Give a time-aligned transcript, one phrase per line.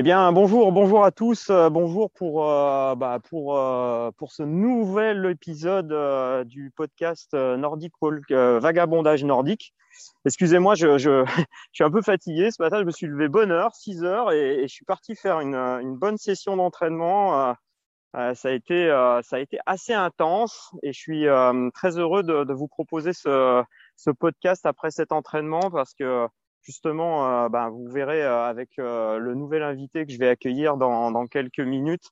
[0.00, 1.50] Eh bien, bonjour, bonjour à tous.
[1.50, 5.92] Euh, bonjour pour, euh, bah, pour, euh, pour ce nouvel épisode
[6.46, 9.74] du podcast Nordic Walk, Vagabondage nordique.
[10.24, 11.24] Excusez-moi, je, je,
[11.72, 12.52] je suis un peu fatigué.
[12.52, 15.16] Ce matin, je me suis levé bonne heure, 6 heures, et, et je suis parti
[15.16, 17.56] faire une, une bonne session d'entraînement.
[18.14, 18.86] Ça, a été,
[19.24, 21.26] ça a été assez intense et je suis
[21.74, 23.64] très heureux de, de vous proposer ce,
[23.96, 26.28] ce podcast après cet entraînement parce que
[26.62, 30.76] justement, euh, ben, vous verrez euh, avec euh, le nouvel invité que je vais accueillir
[30.76, 32.10] dans, dans quelques minutes.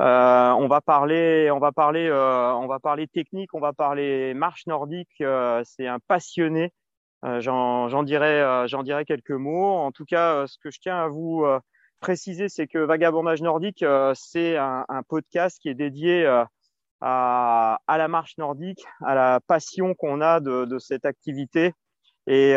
[0.00, 4.66] Euh, on va parler, on va parler, on va parler technique, on va parler marche
[4.66, 5.22] nordique.
[5.64, 6.72] C'est un passionné.
[7.38, 9.76] J'en, dirai, j'en dirai quelques mots.
[9.76, 11.46] En tout cas, ce que je tiens à vous
[12.00, 16.26] préciser, c'est que Vagabondage nordique, c'est un, podcast qui est dédié
[17.00, 21.72] à, à, la marche nordique, à la passion qu'on a de, de, cette activité.
[22.26, 22.56] Et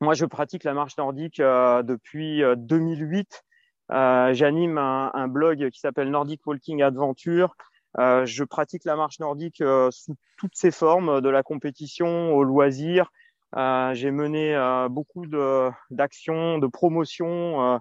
[0.00, 3.44] moi, je pratique la marche nordique euh, depuis 2008.
[3.90, 7.54] Euh, euh, J'anime un, un, blog qui s'appelle Nordic Walking Adventure.
[7.98, 13.10] Je pratique la marche nordique sous toutes ses formes, de la compétition au loisir.
[13.52, 14.56] J'ai mené
[14.88, 15.26] beaucoup
[15.90, 17.80] d'actions, de, de promotion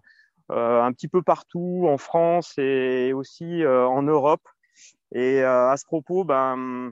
[0.50, 4.42] un petit peu partout en France et aussi en Europe.
[5.12, 6.92] Et à ce propos, ben,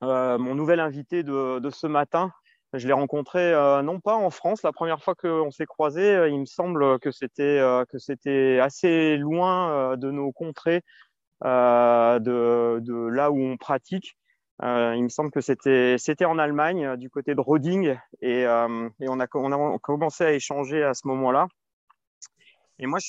[0.00, 2.32] mon nouvel invité de, de ce matin,
[2.72, 6.28] je l'ai rencontré euh, non pas en France, la première fois qu'on s'est croisés, euh,
[6.28, 10.82] il me semble que c'était euh, assez loin de nos contrées,
[11.42, 14.16] de, là où on pratique.
[14.62, 19.26] il me semble que c'était en Allemagne, du côté de Roding, et, on a
[19.78, 21.46] commencé à échanger à ce moment-là.
[22.78, 23.06] Et moi, je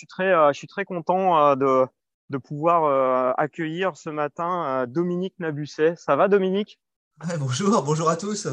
[0.54, 5.96] suis très content de pouvoir accueillir ce matin Dominique Nabusset.
[5.96, 6.80] Ça va, Dominique?
[7.40, 8.48] Bonjour, bonjour à tous.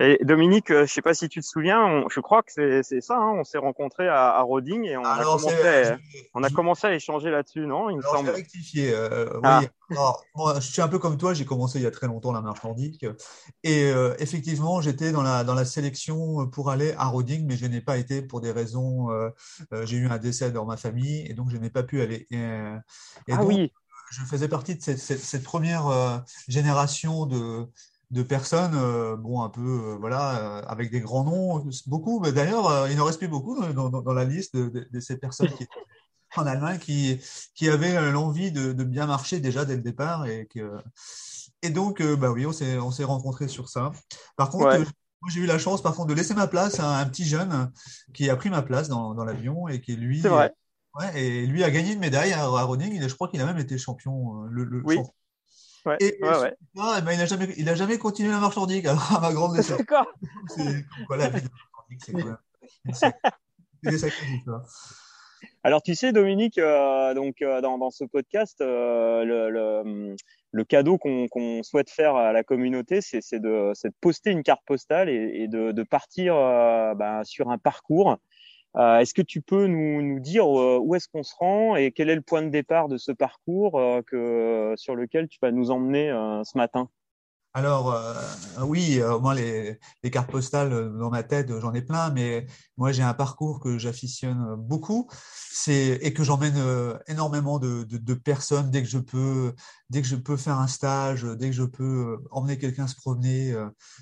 [0.00, 3.00] Et Dominique, euh, je sais pas si tu te souviens, on, je crois que c'est
[3.00, 3.16] ça.
[3.16, 5.98] Hein, on s'est rencontrés à, à, Roding et on, Alors, a commencé, à,
[6.34, 8.26] on a commencé à échanger là-dessus, non Il me Alors, semble.
[8.26, 8.92] Je vais rectifier.
[8.94, 9.60] Euh, ah.
[9.62, 9.68] oui.
[9.90, 11.34] Alors, moi, je suis un peu comme toi.
[11.34, 13.04] J'ai commencé il y a très longtemps la marche nordique
[13.62, 17.66] et euh, effectivement, j'étais dans la dans la sélection pour aller à Roding, mais je
[17.66, 19.10] n'ai pas été pour des raisons.
[19.10, 19.30] Euh,
[19.84, 22.26] j'ai eu un décès dans ma famille et donc je n'ai pas pu aller.
[22.30, 23.72] Et, et ah donc, oui.
[24.10, 27.66] Je faisais partie de cette, cette, cette première génération de
[28.12, 32.20] de personnes, euh, bon, un peu, euh, voilà, euh, avec des grands noms, beaucoup.
[32.20, 35.00] Mais d'ailleurs, il n'en reste plus beaucoup dans, dans, dans la liste de, de, de,
[35.00, 35.66] ces personnes qui
[36.36, 37.18] en Allemagne, qui,
[37.54, 40.26] qui avaient l'envie de, de, bien marcher déjà dès le départ.
[40.26, 40.78] Et, que,
[41.62, 43.92] et donc, bah oui, on s'est, on s'est rencontrés sur ça.
[44.36, 44.84] Par contre, ouais.
[45.30, 47.72] j'ai eu la chance, par contre, de laisser ma place à un petit jeune
[48.12, 50.52] qui a pris ma place dans, dans l'avion et qui, lui, ouais,
[51.14, 53.00] et lui a gagné une médaille à, à Roding.
[53.00, 54.96] Je crois qu'il a même été champion, le, le oui.
[54.96, 55.14] champion
[55.84, 56.54] Ouais, et, ouais, ouais.
[56.78, 59.32] Ah, ben, il n'a jamais, il a jamais continué la marche nordique, alors, à ma
[59.32, 59.78] grande déception.
[59.78, 60.06] D'accord.
[60.48, 62.36] C'est quoi la vie de nordique, c'est même.
[62.92, 63.14] C'est
[65.64, 70.16] Alors tu sais Dominique, euh, donc euh, dans, dans, ce podcast, euh, le, le,
[70.52, 74.62] le, cadeau qu'on qu souhaite faire à la communauté, c'est de, de, poster une carte
[74.66, 78.18] postale et, et de, de, partir euh, bah, sur un parcours
[78.76, 81.92] euh, est-ce que tu peux nous, nous dire euh, où est-ce qu'on se rend et
[81.92, 85.50] quel est le point de départ de ce parcours euh, que, sur lequel tu vas
[85.50, 86.08] nous emmener
[86.44, 86.88] ce matin?
[87.54, 88.14] Alors, euh,
[88.62, 89.78] oui, euh, moi, les,
[90.10, 92.46] cartes postales euh, dans ma tête, j'en ai plein, mais
[92.78, 95.08] moi, j'ai un parcours que j'afficionne beaucoup
[95.68, 96.56] et que j'emmène
[97.08, 99.54] énormément de, personnes dès que je peux,
[99.90, 103.54] dès que je peux faire un stage, dès que je peux emmener quelqu'un se promener.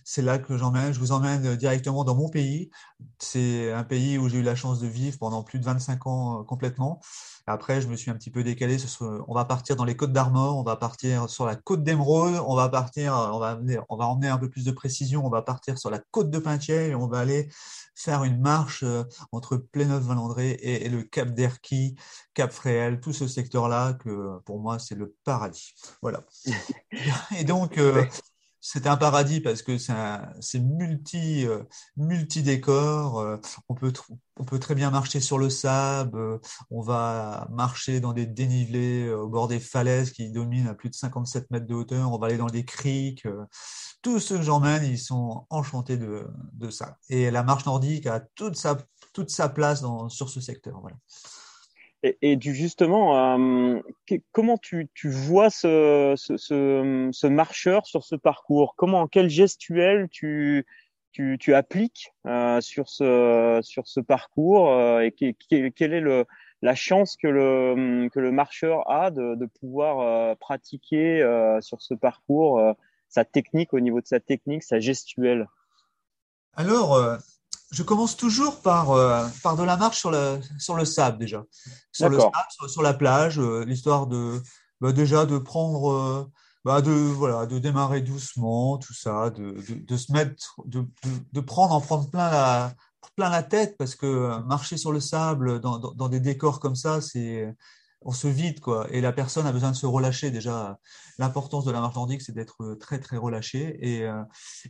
[0.05, 0.93] C'est là que j'emmène.
[0.93, 2.71] Je vous emmène directement dans mon pays.
[3.19, 6.45] C'est un pays où j'ai eu la chance de vivre pendant plus de 25 ans
[6.45, 7.01] complètement.
[7.47, 8.77] Après, je me suis un petit peu décalé.
[9.01, 12.55] On va partir dans les Côtes d'Armor, on va partir sur la côte d'Emeraude, on
[12.55, 15.79] va partir, va, amener, on va emmener un peu plus de précision, on va partir
[15.79, 17.49] sur la côte de Pintier et on va aller
[17.97, 18.85] faire une marche
[19.33, 21.97] entre Pléneuf-Valandré et, et, le Cap d'Erquy,
[22.35, 25.75] Cap Fréhel, tout ce secteur-là que pour moi c'est le paradis.
[26.03, 26.25] Voilà.
[27.39, 28.05] Et donc, euh,
[28.61, 31.63] c'est un paradis parce que c'est multi euh.
[31.99, 33.75] Euh, on
[34.45, 36.19] peut très bien marcher sur le sable.
[36.19, 36.39] Euh,
[36.71, 40.91] on va marcher dans des dénivelés euh, au bord des falaises qui dominent à plus
[40.91, 42.13] de 57 mètres de hauteur.
[42.13, 43.27] On va aller dans des criques.
[44.03, 46.27] Tous ceux que j'emmène, ils sont enchantés de,
[46.71, 46.97] ça.
[47.09, 50.83] Et la marche nordique a toute sa place sur ce secteur.
[52.03, 53.81] Et, du justement, euh,
[54.33, 58.75] comment tu, tu vois ce, ce, ce, marcheur sur ce parcours?
[58.75, 60.65] Comment, quel gestuel tu,
[61.13, 66.25] tu, tu appliques euh, sur ce sur ce parcours euh, et qui, quelle est le
[66.63, 71.83] la chance que le que le marcheur a de, de pouvoir euh, pratiquer euh, sur
[71.83, 72.63] ce parcours
[73.09, 75.49] sa technique au niveau de sa technique, sa gestuelle?
[76.55, 76.99] Alors
[77.71, 81.45] je commence toujours par, euh, par de la marche sur le, sur le sable déjà.
[81.93, 82.35] Sur le sable,
[82.69, 84.41] sur, la plage, euh, l'histoire de
[84.81, 86.31] bah, déjà de prendre, euh,
[86.65, 90.85] bah, de, voilà, de démarrer doucement, tout ça, de, de, de se mettre, de,
[91.33, 92.75] de, prendre, en prendre plein la,
[93.17, 96.77] plein la tête parce que marcher sur le sable dans, dans, dans des décors comme
[96.77, 97.55] ça, c'est
[98.03, 98.87] on se vide quoi.
[98.91, 100.31] Et la personne a besoin de se relâcher.
[100.31, 100.79] Déjà
[101.19, 103.77] l'importance de la marche nordique c'est d'être très très relâché.
[103.81, 104.23] Et euh,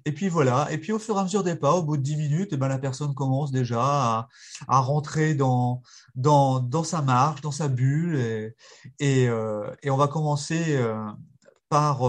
[0.04, 0.70] et puis voilà.
[0.72, 2.56] Et puis au fur et à mesure des pas au bout de 10 minutes eh
[2.56, 4.28] ben la personne commence déjà à,
[4.68, 5.82] à rentrer dans
[6.14, 8.16] dans dans sa marche dans sa bulle.
[8.16, 8.54] Et
[8.98, 10.96] et, euh, on va commencer euh,
[11.68, 12.02] par,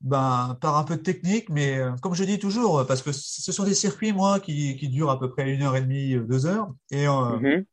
[0.00, 3.64] ben, par un peu de technique, mais comme je dis toujours, parce que ce sont
[3.64, 6.72] des circuits, moi, qui, qui durent à peu près une heure et demie, deux heures,
[6.92, 7.64] et mm-hmm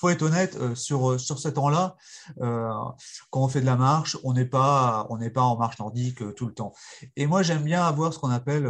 [0.00, 1.96] faut être honnête euh, sur sur ce temps-là.
[2.40, 2.70] Euh,
[3.30, 6.22] quand on fait de la marche, on n'est pas on n'est pas en marche nordique
[6.22, 6.72] euh, tout le temps.
[7.16, 8.68] Et moi, j'aime bien avoir ce qu'on appelle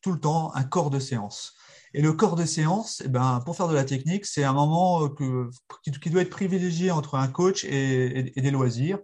[0.00, 1.54] tout le temps un corps de séance.
[1.94, 5.08] Et le corps de séance, eh ben, pour faire de la technique, c'est un moment
[5.08, 5.50] que,
[5.82, 8.98] qui, doit être privilégié entre un coach et, des loisirs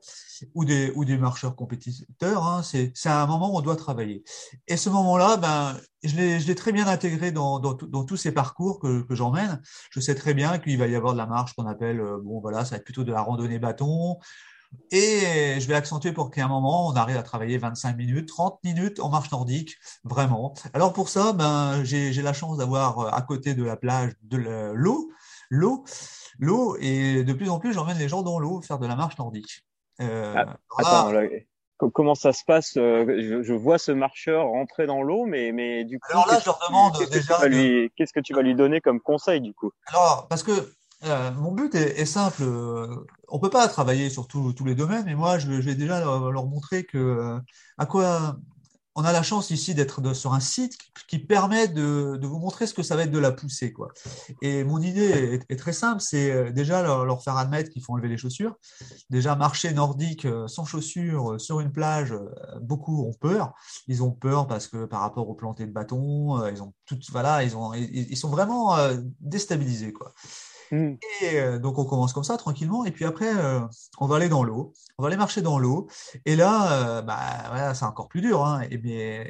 [0.54, 2.44] ou des, marcheurs compétiteurs.
[2.46, 2.62] Hein.
[2.62, 4.24] C'est un moment où on doit travailler.
[4.66, 9.14] Et ce moment-là, ben, je l'ai très bien intégré dans, tous ces parcours que, que
[9.14, 9.60] j'emmène.
[9.90, 12.40] Je sais très bien qu'il va y avoir de la marche qu'on appelle, euh, bon
[12.40, 14.18] voilà, ça va être plutôt de la randonnée bâton,
[14.90, 18.62] et je vais accentuer pour qu'à un moment, on arrive à travailler 25 minutes, 30
[18.64, 20.54] minutes en marche nordique, vraiment.
[20.72, 24.36] Alors pour ça, ben, j'ai la chance d'avoir euh, à côté de la plage de
[24.74, 25.10] l'eau,
[25.50, 25.84] l'eau,
[26.38, 29.18] l'eau, et de plus en plus, j'emmène les gens dans l'eau faire de la marche
[29.18, 29.64] nordique.
[30.00, 31.12] Euh, ah, attends,
[31.92, 35.98] comment ça se passe euh, je, vois ce marcheur rentrer dans l'eau, mais, mais du
[35.98, 37.38] coup, alors là, je leur demande déjà.
[37.96, 39.70] Qu'est-ce que tu vas lui donner comme conseil du coup?
[39.86, 40.52] Alors, parce que
[41.04, 42.42] euh, mon but est, simple.
[42.42, 46.46] Euh, on peut pas travailler sur tous les domaines, mais moi, je, vais déjà leur,
[46.46, 47.38] montrer que euh,
[47.78, 48.36] à quoi
[48.96, 52.74] on a la chance ici d'être sur un site qui, permet de, vous montrer ce
[52.74, 53.72] que ça va être de la poussée.
[53.72, 53.92] Quoi.
[54.42, 58.16] Et mon idée est, très simple, c'est déjà leur, faire admettre qu'il faut enlever les
[58.16, 58.56] chaussures.
[59.08, 62.12] Déjà, marcher nordique sans chaussures sur une plage,
[62.60, 63.54] beaucoup ont peur.
[63.86, 67.44] Ils ont peur parce que par rapport aux plantés de bâton, ils ont tout, voilà,
[67.44, 68.76] ils sont vraiment
[69.20, 69.92] déstabilisés.
[69.92, 70.12] Quoi.
[70.70, 70.94] Mm.
[71.22, 73.60] Et euh, donc on commence comme ça tranquillement, et puis après euh,
[73.98, 75.88] on va aller dans l'eau, on va aller marcher dans l'eau,
[76.24, 78.44] et là, euh, bah, c'est encore plus dur.
[78.44, 79.24] Hein, et bien,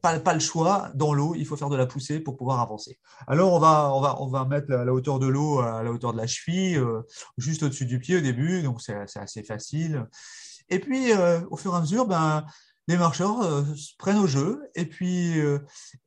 [0.00, 2.98] pas, pas le choix, dans l'eau, il faut faire de la poussée pour pouvoir avancer.
[3.26, 6.12] Alors on va, on va, on va mettre la, hauteur de l'eau à la hauteur
[6.12, 6.80] de la cheville,
[7.38, 10.06] juste au-dessus du pied au début, donc c'est assez facile.
[10.70, 11.12] Et puis
[11.50, 12.44] au fur et à mesure, ben
[12.86, 13.62] les marcheurs euh,
[13.98, 15.58] prennent au jeu et puis, euh,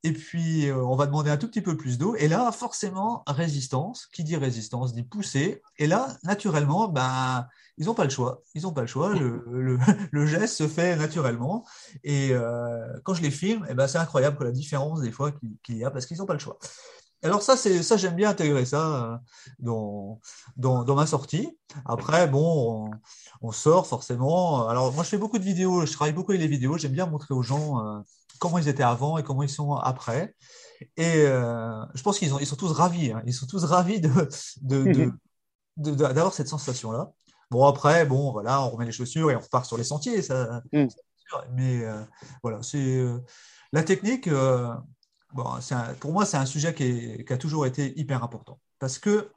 [0.03, 2.15] et puis euh, on va demander un tout petit peu plus d'eau.
[2.15, 4.07] Et là, forcément, résistance.
[4.07, 5.61] Qui dit résistance dit pousser.
[5.77, 7.47] Et là, naturellement, ben,
[7.77, 8.43] ils n'ont pas le choix.
[8.53, 9.13] Ils n'ont pas le choix.
[9.17, 11.65] Le, geste se fait naturellement.
[12.03, 12.31] Et
[13.03, 15.31] quand je les filme, eh ben, c'est incroyable que la différence des fois
[15.63, 16.59] qu'il y a parce qu'ils n'ont pas le choix.
[17.27, 19.21] Alors ça, c'est ça, j'aime bien intégrer ça
[19.59, 20.19] dans,
[20.55, 21.57] dans, dans ma sortie.
[21.85, 22.89] Après, bon,
[23.41, 24.67] on sort forcément.
[24.67, 27.05] Alors moi je fais beaucoup de vidéos, je travaille beaucoup avec les vidéos, j'aime bien
[27.05, 27.99] montrer aux gens euh,
[28.39, 30.35] comment ils étaient avant et comment ils sont après.
[30.95, 33.21] Et euh, je pense qu'ils ils sont tous ravis, hein.
[33.25, 33.99] ils sont tous ravis
[34.61, 35.11] de,
[35.77, 37.11] de, d'avoir cette sensation-là.
[37.49, 40.61] Bon après, bon voilà, on remet les chaussures et on repart sur les sentiers, ça.
[40.71, 40.87] Mm.
[41.53, 42.01] Mais euh,
[42.41, 43.03] voilà, c'est
[43.73, 44.29] la technique.
[45.33, 45.45] Bon,
[45.99, 49.29] pour moi, c'est un sujet qui, qui, a toujours été hyper important parce que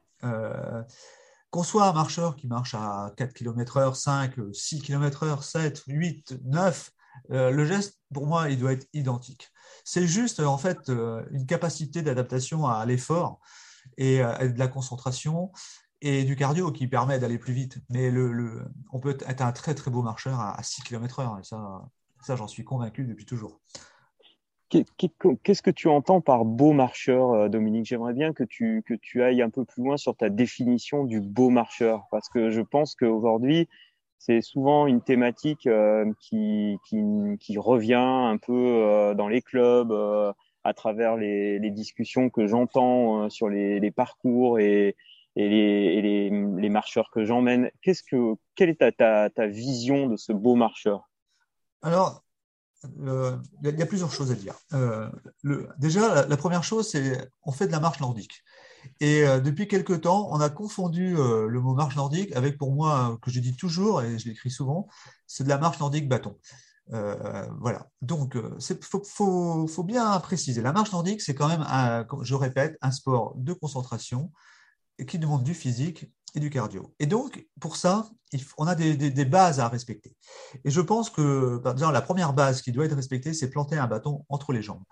[1.51, 5.83] qu'on soit un marcheur qui marche à 4 km heure, 5, 6 km heure, 7,
[5.87, 6.91] 8, 9,
[7.31, 9.51] le geste, pour moi, il doit être identique.
[9.85, 13.41] C'est juste, en fait, euh, une capacité d'adaptation à l'effort
[13.97, 15.51] et de la concentration
[16.03, 17.79] et du cardio qui permet d'aller plus vite.
[17.89, 21.45] Mais le, on peut être un très, très beau marcheur à, 6 km heure, et
[21.45, 21.83] ça,
[22.23, 23.61] ça j'en suis convaincu depuis toujours.
[24.71, 27.87] Qu'est-ce que tu entends par beau marcheur, euh, Dominique?
[27.87, 31.21] J'aimerais bien que tu, que tu ailles un peu plus loin sur ta définition du
[31.21, 33.69] beau marcheur, parce que je pense qu'aujourd'hui,
[34.19, 39.93] c'est souvent une thématique euh, qui, qui, revient un peu euh, dans les clubs,
[40.63, 44.95] à travers les, discussions que j'entends sur les, parcours et,
[45.35, 47.71] et les, les, marcheurs que j'emmène.
[47.83, 51.09] Qu'est-ce que, quelle est ta, ta, ta vision de ce beau marcheur?
[51.83, 52.23] Alors,
[52.85, 54.55] il y, a plusieurs choses à dire.
[54.73, 55.11] Euh,
[55.79, 58.43] déjà, la, première chose, c'est on fait de la marche nordique.
[59.01, 62.73] Et euh, depuis quelque temps, on a confondu euh, le mot marche nordique avec, pour
[62.73, 64.89] moi, que je dis toujours et je l'écris souvent,
[65.27, 66.39] c'est de la marche nordique bâton.
[66.89, 67.87] voilà.
[68.01, 70.63] Donc, il faut, bien préciser.
[70.63, 71.67] La marche nordique, c'est quand même,
[72.23, 74.33] je répète, un sport de concentration
[75.07, 76.95] qui demande du physique et du cardio.
[76.99, 78.09] Et donc, pour ça,
[78.59, 80.17] on a des, bases à respecter.
[80.65, 83.87] Et je pense que, exemple, la première base qui doit être respectée, c'est planter un
[83.87, 84.83] bâton entre les jambes.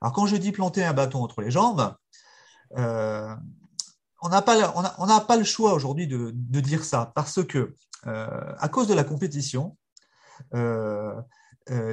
[0.00, 1.94] Alors, quand je dis planter un bâton entre les jambes,
[2.76, 8.68] on n'a pas, on pas le choix aujourd'hui de, de, dire ça parce que à
[8.68, 9.76] cause de la compétition,
[10.52, 10.58] il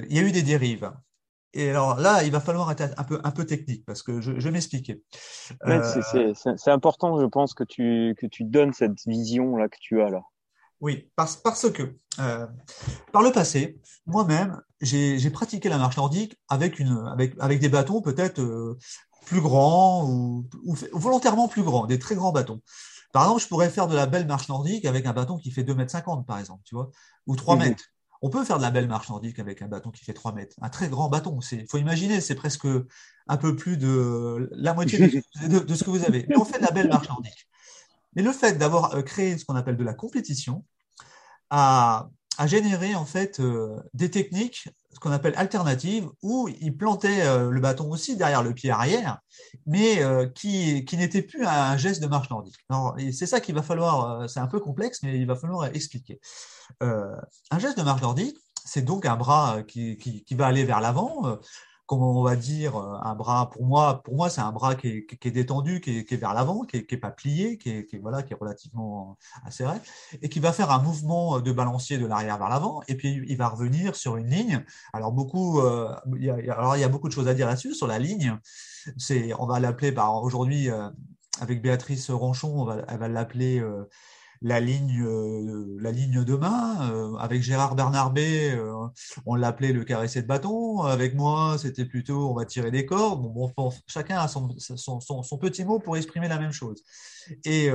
[0.10, 0.92] y a eu des dérives.
[1.58, 4.32] Et alors là, il va falloir être un peu, un peu technique parce que je,
[4.32, 5.02] vais m'expliquer.
[5.64, 10.22] C'est important, je pense, que tu, que tu donnes cette vision-là que tu as là.
[10.82, 12.46] Oui, parce, parce que euh,
[13.12, 18.02] par le passé, moi-même, j'ai pratiqué la marche nordique avec, une, avec, avec des bâtons
[18.02, 18.78] peut-être euh,
[19.26, 20.48] plus grands ou,
[20.94, 22.62] volontairement plus grands, des très grands bâtons.
[23.14, 25.64] Par exemple, je pourrais faire de la belle marche nordique avec un bâton qui fait
[25.64, 26.92] 2,50 m par exemple, tu vois,
[27.26, 27.64] ou 3 mhm.
[27.64, 27.86] mètres.
[28.22, 30.56] On peut faire de la belle marche nordique avec un bâton qui fait 3 mètres,
[30.62, 31.40] un très grand bâton.
[31.52, 32.68] Il faut imaginer, c'est presque
[33.28, 36.26] un peu plus de la moitié de, ce que vous avez.
[36.28, 37.48] Mais on fait de la belle marche nordique.
[38.16, 40.66] Mais le fait d'avoir euh, créé ce qu'on appelle de la compétition
[41.50, 42.10] a,
[42.46, 47.60] généré en fait euh, des techniques, ce qu'on appelle alternatives, où il plantait euh, le
[47.62, 49.20] bâton aussi derrière le pied arrière,
[49.68, 50.02] mais
[50.34, 52.58] qui, qui n'était plus un geste de marche nordique.
[53.14, 56.20] C'est ça qu'il va falloir, c'est un peu complexe, mais il va falloir expliquer.
[56.82, 61.38] un geste de marche nordique, c'est donc un bras qui va aller vers l'avant,
[61.88, 65.08] comment on va dire, euh, un bras, pour moi, pour moi c'est un bras qui
[65.10, 68.38] est, détendu, qui est, vers l'avant, qui n'est pas plié, qui est, voilà, qui est
[68.40, 69.78] relativement assez serré,
[70.22, 73.38] et qui va faire un mouvement de balancier de l'arrière vers l'avant, et puis il
[73.38, 74.64] va revenir sur une ligne.
[74.94, 77.48] Alors, beaucoup, euh, il, y a, alors il y a beaucoup de choses à dire
[77.48, 78.38] là-dessus, sur la ligne.
[79.40, 80.90] On va l'appeler, par aujourd'hui, euh,
[81.40, 83.64] avec Béatrice Ronchon, on va, elle va l'appeler
[84.42, 86.92] la ligne, euh, la ligne de main.
[86.92, 88.88] Euh, avec Gérard Bernarbé, euh,
[89.26, 90.82] on l'appelait le caressé de bâton.
[90.84, 93.22] Avec moi, c'était plutôt on va tirer des cordes.
[93.22, 93.52] Bon,
[93.88, 96.84] chacun a son, son, son, petit mot pour exprimer la même chose.
[97.46, 97.70] Et,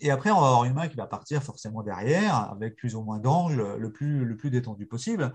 [0.00, 3.02] et, après, on va avoir une main qui va partir forcément derrière, avec plus ou
[3.02, 5.32] moins d'angle, le plus, le plus détendu possible.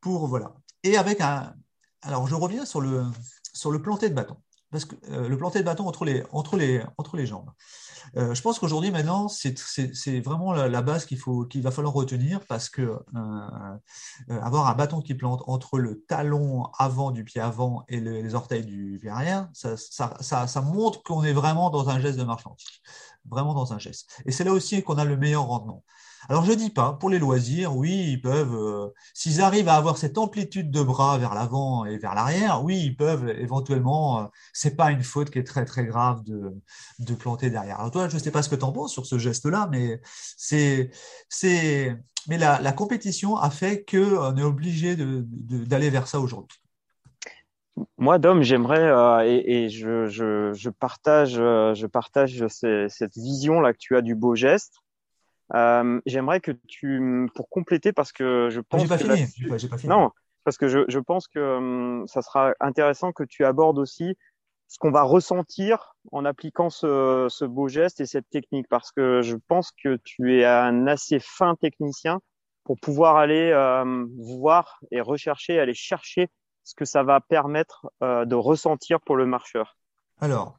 [0.00, 0.54] Pour, voilà.
[0.82, 1.54] Et avec un.
[2.02, 3.04] Alors, je reviens sur le,
[3.52, 4.36] sur le planté de bâton.
[4.76, 7.48] Parce que le planté de bâton entre les, entre les, entre les jambes.
[8.16, 11.18] Euh, je pense qu'aujourd'hui, maintenant, c'est vraiment la, base qu'il
[11.48, 16.04] qu'il va falloir retenir parce que euh, euh, avoir un bâton qui plante entre le
[16.06, 21.02] talon avant du pied avant et les orteils du pied arrière, ça, ça, ça montre
[21.02, 22.82] qu'on est vraiment dans un geste de marche antique,
[23.24, 24.20] vraiment dans un geste.
[24.26, 25.82] Et c'est là aussi qu'on a le meilleur rendement.
[26.28, 29.96] Alors je dis pas, pour les loisirs, oui, ils peuvent, euh, s'ils arrivent à avoir
[29.96, 34.76] cette amplitude de bras vers l'avant et vers l'arrière, oui, ils peuvent éventuellement, euh, c'est
[34.76, 36.52] pas une faute qui est très très grave de,
[36.98, 37.78] de planter derrière.
[37.78, 40.00] Alors toi, je sais pas ce que tu en penses sur ce geste-là, mais
[40.36, 40.90] c'est,
[41.28, 41.96] c'est,
[42.28, 46.58] mais la, la, compétition a fait qu'on est obligé d'aller de, vers ça aujourd'hui.
[47.98, 53.72] Moi, Dom, j'aimerais euh, et, et je, je, je, partage, je partage cette vision là
[53.72, 54.80] que tu as du beau geste.
[55.54, 58.82] Euh, J'aimerais que tu, pour compléter, parce que je pense.
[58.82, 59.48] J'ai pas, fini.
[59.48, 59.88] pas fini.
[59.88, 60.10] Non,
[60.44, 64.16] parce que je, je pense que hum, ça sera intéressant que tu abordes aussi
[64.68, 69.22] ce qu'on va ressentir en appliquant ce, ce, beau geste et cette technique, parce que
[69.22, 72.20] je pense que tu es un assez fin technicien
[72.64, 76.28] pour pouvoir aller euh, voir et rechercher, aller chercher
[76.64, 79.76] ce que ça va permettre euh, de ressentir pour le marcheur.
[80.20, 80.58] Alors,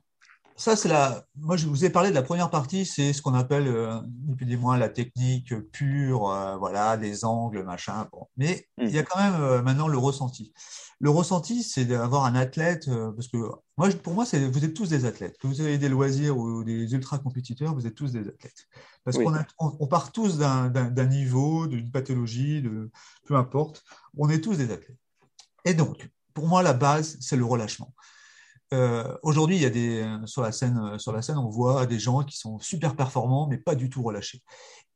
[0.58, 1.24] ça, c'est la.
[1.36, 4.00] Moi, je vous ai parlé de la première partie, c'est ce qu'on appelle, euh,
[4.42, 8.08] des mois, la technique pure, euh, voilà, des angles, machin.
[8.12, 8.28] Bon.
[8.38, 10.52] Mais il y a quand même euh, maintenant le ressenti.
[11.00, 13.38] Le ressenti, c'est d'avoir un athlète, parce que
[13.78, 15.38] moi, pour moi, c'est vous êtes tous des athlètes.
[15.38, 18.68] Que vous avez des loisirs ou des ultra compétiteurs, vous êtes tous des athlètes.
[19.04, 22.90] Parce qu'on on, part tous d'un niveau, d'une pathologie, de
[23.28, 23.84] peu importe.
[24.18, 24.98] On est tous des athlètes.
[25.66, 27.94] Et donc, pour moi, la base, c'est le relâchement.
[28.74, 31.50] Euh, aujourd'hui, il y a des euh, sur la scène, euh, sur la scène, on
[31.50, 34.42] voit des gens qui sont super performants, mais pas du tout relâchés.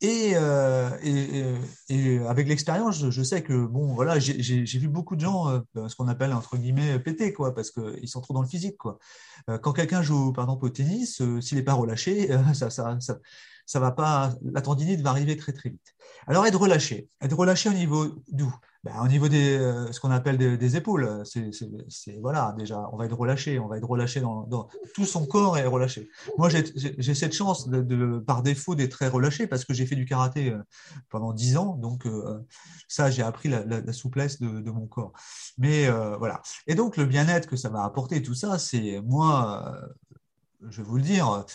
[0.02, 0.36] Et,
[2.28, 6.34] avec l'expérience, je, sais que bon, voilà, j'ai vu beaucoup de gens, ce qu'on appelle
[6.34, 8.98] entre guillemets péter, quoi, parce qu'ils sont trop dans le physique, quoi.
[9.62, 13.20] Quand quelqu'un joue, par exemple, au tennis, s'il n'est pas relâché, ça, ça, ça,
[13.68, 15.94] ça, va pas, la tendinite va arriver très très vite.
[16.26, 18.52] Alors être relâché, être relâché au niveau d'où?
[18.84, 23.06] Ben, au niveau des euh, ce qu'on appelle des, épaules, c'est voilà déjà on va
[23.06, 26.10] être relâché, on va être relâché dans, tout son corps est relâché.
[26.40, 30.06] Moi j'ai cette chance de, par défaut d'être très relâché parce que j'ai fait du
[30.06, 30.58] karaté euh,
[31.10, 32.40] pendant dix ans, donc euh,
[32.88, 35.14] ça j'ai appris la, souplesse de, mon corps.
[35.60, 36.42] Mais voilà.
[36.66, 39.80] Et donc le bien-être que ça va apporter tout ça, c'est moi
[40.70, 41.46] je vais vous le dire,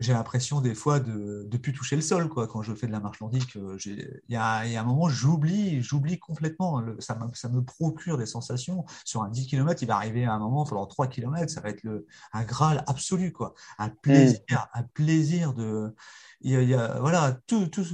[0.00, 2.92] j'ai l'impression des fois de ne plus toucher le sol quoi, quand je fais de
[2.92, 3.56] la marche nordique.
[3.56, 6.82] Euh, il y, a, un moment, j'oublie, j'oublie complètement.
[6.98, 8.84] ça, me, ça, me, procure des sensations.
[9.04, 11.70] Sur un 10 km, il va arriver à un moment, falloir 3 km, ça va
[11.70, 13.54] être le, un graal absolu, quoi.
[13.78, 15.94] un plaisir, un plaisir de.
[16.42, 17.84] Il y a, voilà, tout, tout,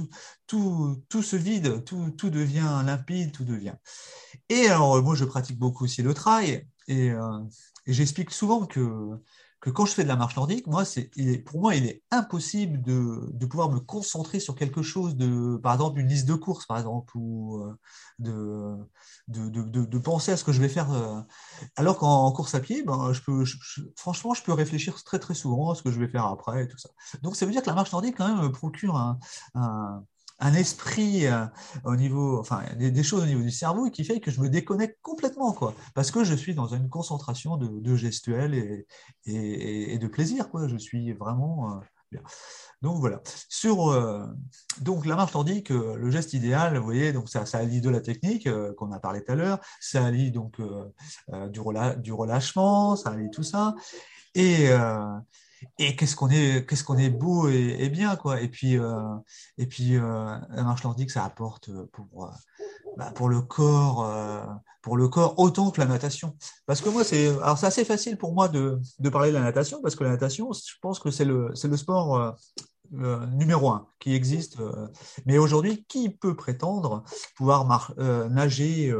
[0.47, 3.75] tout, tout se vide, tout, tout devient limpide, tout devient.
[4.49, 7.39] Et alors, moi, je pratique beaucoup aussi le trail et, euh,
[7.85, 9.19] et j'explique souvent que
[9.63, 11.09] que quand je fais de la marche nordique, moi, c'est,
[11.45, 15.71] pour moi, il est impossible de, de, pouvoir me concentrer sur quelque chose de, par
[15.71, 17.73] exemple, une liste de courses, par exemple, ou euh,
[18.19, 18.75] de,
[19.29, 20.91] de, penser à ce que je vais faire.
[20.91, 21.21] Euh.
[21.77, 23.45] Alors qu'en course à pied, ben, je peux,
[23.95, 26.67] franchement, je peux réfléchir très très souvent à ce que je vais faire après et
[26.67, 26.89] tout ça.
[27.21, 29.17] Donc, ça veut dire que la marche nordique, quand même, me procure un
[30.39, 31.45] un esprit euh,
[31.85, 34.99] au niveau, enfin, des, choses au niveau du cerveau qui fait que je me déconnecte
[35.01, 38.85] complètement, quoi, parce que je suis dans une concentration de, de gestuelle et,
[39.25, 40.67] et, de plaisir, quoi.
[40.67, 41.79] Je suis vraiment euh,
[42.11, 42.21] bien.
[42.81, 43.21] Donc voilà.
[43.47, 44.25] Sur euh,
[44.81, 48.01] donc la marche nordique, le geste idéal, vous voyez, donc ça, ça allie de la
[48.01, 50.59] technique qu'on a parlé tout à l'heure, ça allie donc
[51.51, 51.59] du,
[51.97, 53.75] du relâchement, ça allie tout ça,
[54.35, 54.69] et
[55.79, 58.41] et qu'est-ce qu'on est qu'est-ce qu'on est beau et, bien quoi.
[58.41, 59.15] Et puis euh,
[59.57, 62.29] et puis euh, la marche nordique ça apporte pour euh,
[62.97, 64.07] bah, pour le corps
[64.81, 66.35] pour le corps autant que la natation.
[66.65, 69.95] Parce que moi c'est assez facile pour moi de, de parler de la natation parce
[69.95, 72.35] que la natation je pense que c'est le c'est le sport
[73.01, 74.59] euh, numéro un qui existe.
[74.59, 74.87] Euh,
[75.25, 77.03] mais aujourd'hui, qui peut prétendre
[77.35, 78.93] pouvoir euh, nager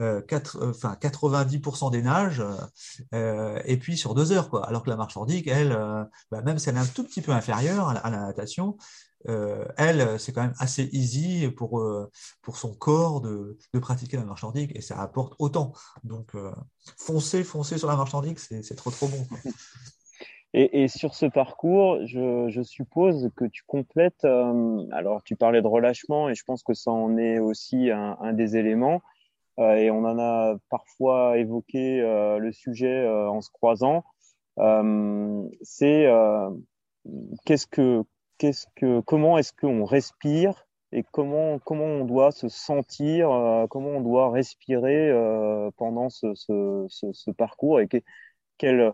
[0.00, 2.42] 90% des nages
[3.12, 4.50] et puis sur deux heures.
[4.66, 5.76] Alors que la marche nordique, elle,
[6.30, 8.76] bah, même si elle est un tout petit peu inférieure à la, natation,
[9.24, 11.84] elle, c'est quand même assez easy pour,
[12.42, 15.72] pour son corps de, pratiquer la marche nordique et ça apporte autant.
[16.04, 16.32] Donc,
[16.98, 19.26] foncer, foncer sur la marche nordique, c'est trop, trop bon.
[20.58, 24.24] Et, sur ce parcours, je, suppose que tu complètes.
[24.24, 28.32] Euh, alors, tu parlais de relâchement, et je pense que ça en est aussi un,
[28.32, 29.02] des éléments.
[29.58, 34.02] Euh, et on en a parfois évoqué euh, le sujet en se croisant.
[35.60, 36.06] C'est
[37.44, 38.02] qu'est-ce que,
[38.38, 43.28] qu'est-ce que, comment est-ce qu'on respire et comment comment on doit se sentir,
[43.68, 45.12] comment on doit respirer
[45.76, 47.98] pendant ce, parcours et que,
[48.56, 48.92] quel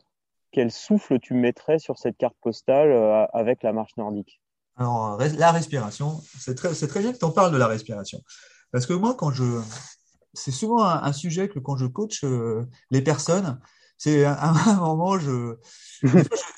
[0.52, 4.40] quel souffle tu mettrais sur cette carte postale euh, avec la marche nordique?
[4.76, 8.22] Alors, la respiration, c'est très, bien que tu en parles de la respiration.
[8.70, 9.60] Parce que moi, quand je.
[10.34, 13.60] C'est souvent un, sujet que quand je coach euh, les personnes,
[13.98, 15.58] c'est à un moment, je,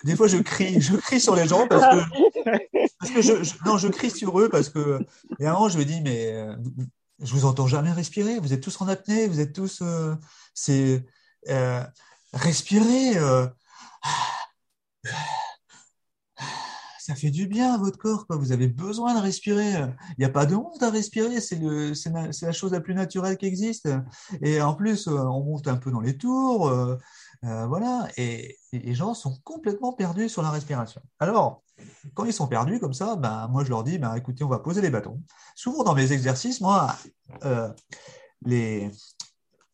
[0.04, 3.33] des fois, je, crie, je crie sur les gens parce que, parce que je,
[3.66, 5.00] non, je crie sur eux parce que,
[5.40, 6.54] et un moment, je me dis, mais euh,
[7.20, 9.83] je vous entends jamais respirer, vous êtes tous en apnée, vous êtes tous,
[10.54, 11.04] c'est,
[11.48, 11.83] euh,
[12.33, 13.18] respirer,
[17.05, 18.27] ça fait du bien à votre corps.
[18.27, 18.37] Quoi.
[18.37, 19.73] Vous avez besoin de respirer.
[19.73, 21.38] Il n'y a pas de honte à respirer.
[21.38, 23.90] C'est la, chose la plus naturelle qui existe.
[24.40, 26.67] Et en plus, euh, on monte un peu dans les tours.
[26.67, 26.97] Euh,
[27.45, 28.09] euh, voilà.
[28.17, 31.03] Et, les gens sont complètement perdus sur la respiration.
[31.21, 31.62] Alors,
[32.14, 34.59] quand ils sont perdus comme ça, ben, moi, je leur dis, ben, écoutez, on va
[34.59, 35.23] poser les bâtons.
[35.55, 36.97] Souvent, dans mes exercices, moi,
[38.47, 38.90] les,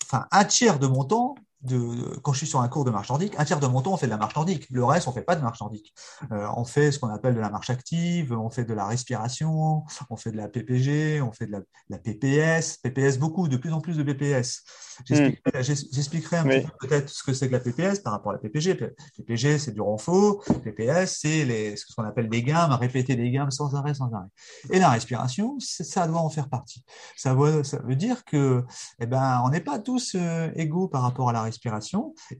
[0.03, 3.09] enfin, un tiers de mon temps, de, quand je suis sur un cours de marche
[3.09, 4.66] nordique, un tiers de mon temps, on fait de la marche nordique.
[4.70, 5.92] Le reste, on fait pas de marche nordique.
[6.33, 9.85] Euh, on fait ce qu'on appelle de la marche active, on fait de la respiration,
[10.09, 13.81] on fait de la PPG, on fait de la, PPS, PPS beaucoup, de plus en
[13.81, 14.62] plus de PPS.
[15.07, 16.46] J'expliquerai hmm.
[16.46, 18.75] un petit peu peut-être ce que c'est que la PPS par rapport à la PPG.
[19.18, 20.42] PPG, c'est du renfort.
[20.64, 24.29] PPS, c'est ce qu'on appelle des gammes, répéter des gammes sans arrêt, sans arrêt.
[24.70, 26.85] Et la respiration, ça doit en faire partie.
[27.16, 28.64] Ça veut, ça veut dire que,
[29.01, 31.49] eh ben, on n'est pas tous euh, égaux par rapport à la respiration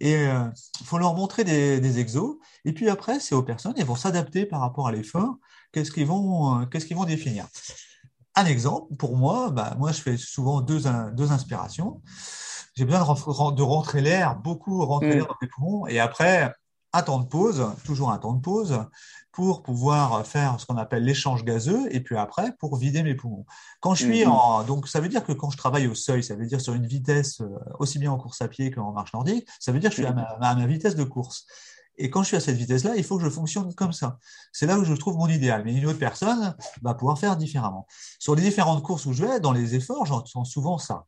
[0.01, 0.45] et il euh,
[0.85, 2.37] faut leur montrer des, des, exos.
[2.65, 5.37] Et puis après, c'est aux personnes, elles vont s'adapter par rapport à l'effort.
[5.73, 7.47] Qu'est-ce qu'ils vont, euh, qu'est-ce qu'ils vont définir?
[8.35, 12.01] Un exemple, pour moi, bah, moi, je fais souvent deux, deux inspirations.
[12.75, 15.19] J'ai besoin de, de rentrer l'air, beaucoup rentrer mm.
[15.19, 15.87] l'air dans mes poumons.
[15.87, 16.53] Et après,
[16.93, 18.85] un temps de pause, toujours un temps de pause,
[19.33, 23.47] pour pouvoir faire ce qu'on appelle l'échange gazeux, et puis après, pour vider mes poumons.
[23.81, 24.29] Quand je suis mm-hmm.
[24.29, 26.75] en, donc ça veut dire que quand je travaille au seuil, ça veut dire sur
[26.75, 27.49] une vitesse euh,
[27.79, 30.07] aussi bien en course à pied qu'en marche nordique, ça veut dire que je suis
[30.07, 31.47] à ma, à ma vitesse de course.
[31.97, 34.19] Et quand je suis à cette vitesse-là, il faut que je fonctionne comme ça.
[34.53, 35.63] C'est là où je trouve mon idéal.
[35.65, 37.87] Mais une autre personne va pouvoir faire différemment.
[38.19, 41.05] Sur les différentes courses où je vais, dans les efforts, j'entends souvent ça.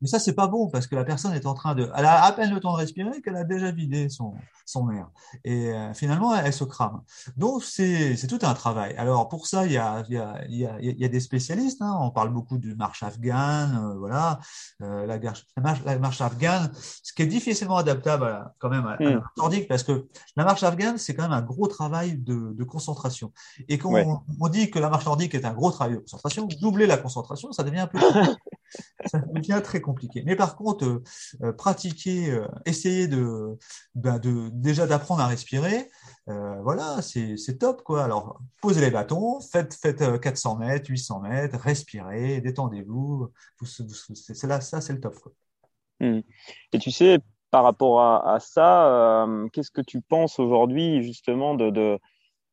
[0.00, 1.90] Mais ça, c'est pas bon parce que la personne est en train de.
[1.94, 4.34] Elle a à peine le temps de respirer qu'elle a déjà vidé son,
[4.64, 5.08] son air.
[5.44, 7.02] Et euh, finalement, elle, se crame.
[7.36, 8.94] Donc, c'est tout un travail.
[8.96, 11.08] Alors, pour ça, il y a, il y a, il y a, il y a
[11.08, 11.82] des spécialistes.
[11.82, 11.98] Hein.
[12.00, 14.40] On parle beaucoup de marche afghane, euh, voilà.
[14.82, 15.18] Euh, la,
[15.60, 19.14] marche, la marche afghane, ce qui est difficilement adaptable quand même à, la hmm.
[19.14, 22.64] marche nordique parce que la marche afghane, c'est quand même un gros travail de, de
[22.64, 23.32] concentration.
[23.68, 26.48] Et quand on, on, dit que la marche nordique est un gros travail de concentration,
[26.60, 27.98] doubler la concentration, ça devient un peu.
[29.06, 30.22] ça devient très compliqué.
[30.24, 31.02] Mais par contre, euh,
[31.42, 33.58] euh, pratiquer, euh, essayer de,
[33.94, 35.88] ben de déjà d'apprendre à respirer,
[36.62, 38.04] voilà, c'est top quoi.
[38.04, 43.32] Alors posez les bâtons, faites, faites 400 mètres, 800 mètres, respirez, détendez-vous.
[44.44, 45.18] Là, ça c'est le top.
[45.18, 45.32] Quoi.
[45.98, 46.20] Mmh.
[46.72, 47.18] Et tu sais,
[47.50, 51.98] par rapport à, ça, qu'est-ce que tu penses aujourd'hui justement de,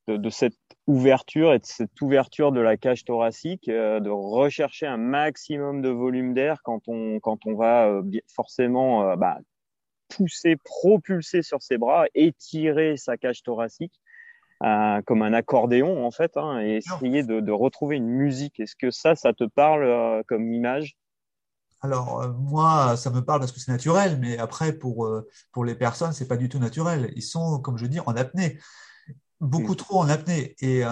[0.08, 5.82] de, cette ouverture et de cette ouverture de la cage thoracique, de rechercher un maximum
[5.82, 9.38] de volume d'air quand on, quand on va forcément bah,
[10.10, 14.00] pousser, propulser sur ses bras, étirer sa cage thoracique
[14.64, 18.60] euh, comme un accordéon en fait, hein, et essayer de, de, retrouver une musique.
[18.60, 20.98] Est-ce que ça, ça te parle euh, comme image?
[21.82, 25.08] Alors euh, moi, ça me parle parce que c'est naturel, mais après pour
[25.52, 27.14] pour les personnes, c'est pas du tout naturel.
[27.16, 28.58] Ils sont, comme je dis, en apnée,
[29.40, 29.78] beaucoup mm.
[29.78, 30.84] trop en apnée, et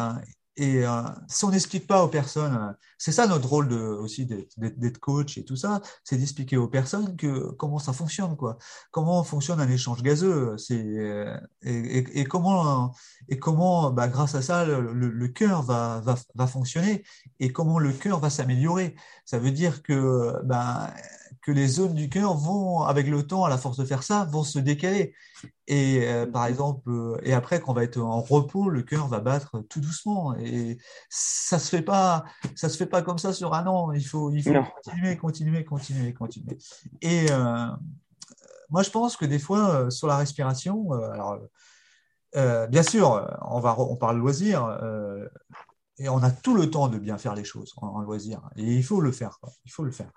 [0.58, 4.26] et euh, si on n'explique pas aux personnes, euh, c'est ça notre rôle de, aussi
[4.26, 8.58] d'être coach et tout ça, c'est d'expliquer aux personnes que comment ça fonctionne, quoi.
[8.92, 12.94] Comment fonctionne un échange gazeux, c'est euh, et, et, comment
[13.28, 17.04] et comment, bah, grâce à ça, le, le cœur va, va, va fonctionner
[17.42, 18.96] et comment le cœur va s'améliorer.
[19.26, 20.94] Ça veut dire que bah,
[21.46, 24.26] que les zones du cœur vont, avec le temps, à la force de faire ça,
[24.26, 25.14] vont se décaler.
[25.68, 29.08] Et euh, par exemple, euh, et après, quand on va être en repos, le cœur
[29.08, 30.36] va battre tout doucement.
[30.38, 30.78] Et
[31.10, 32.24] ça se fait pas,
[32.56, 33.92] ça se fait pas comme ça sur un an.
[33.92, 34.54] Il faut, il faut
[34.84, 36.58] continuer, continuer, continuer, continuer.
[37.02, 37.68] Et euh,
[38.70, 41.40] moi, je pense que des fois, sur la respiration, alors,
[42.70, 44.80] bien sûr, on va, on parle loisir.
[45.98, 48.42] et on a tout le temps de bien faire les choses en, loisir.
[48.56, 49.40] Et il faut le faire.
[49.66, 50.12] Il faut le faire.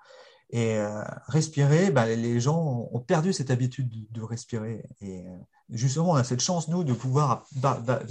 [0.51, 4.83] Et euh, respirer, bah, les gens ont perdu cette habitude de, respirer.
[5.01, 5.37] Et euh,
[5.69, 8.01] justement, on a cette chance, nous, de pouvoir, bah, bah,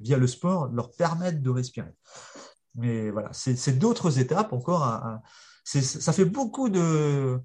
[0.00, 1.94] via, le sport, leur permettre de respirer.
[2.74, 5.02] Mais voilà, c'est d'autres étapes encore.
[5.64, 7.40] ça fait beaucoup de.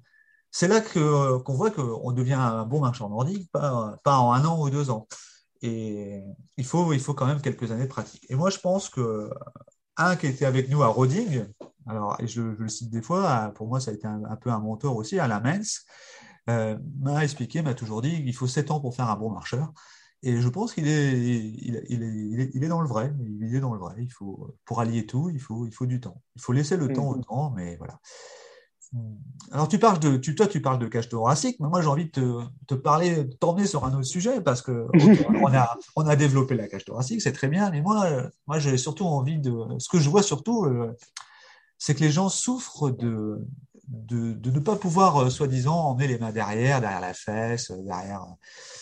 [0.50, 4.60] C'est là qu'on voit qu'on devient un bon marchand nordique, pas, pas en un an
[4.60, 5.08] ou deux ans.
[5.62, 6.22] Et
[6.58, 8.26] il faut, il faut quand même quelques années de pratique.
[8.28, 9.30] Et moi, je pense que
[9.96, 11.44] un qui était avec nous à Roding,
[11.86, 14.96] alors je, le cite des fois, pour moi ça a été un, peu un mentor
[14.96, 15.84] aussi, à la Mens,
[16.50, 19.72] euh, m'a expliqué, m'a toujours dit qu'il faut 7 ans pour faire un bon marcheur.
[20.24, 23.12] Et je pense qu'il est, il, est, il, est, dans le vrai.
[23.40, 23.96] Il est dans le vrai.
[23.98, 26.22] Il faut, pour allier tout, il faut, il faut du temps.
[26.36, 27.98] Il faut laisser le temps au temps, mais voilà.
[29.52, 32.06] Alors, tu parles de, tu, toi, tu parles de cage thoracique, mais moi, j'ai envie
[32.06, 34.86] de te, te parler, t'emmener sur un autre sujet parce que
[35.42, 38.76] on a, on a développé la cage thoracique, c'est très bien, mais moi, moi, j'ai
[38.78, 40.96] surtout envie de, ce que je vois surtout, euh,
[41.78, 43.46] c'est que les gens souffrent de,
[43.88, 47.82] de, de ne pas pouvoir, euh, soi-disant, emmener les mains derrière, derrière la fesse, euh,
[47.82, 48.24] derrière.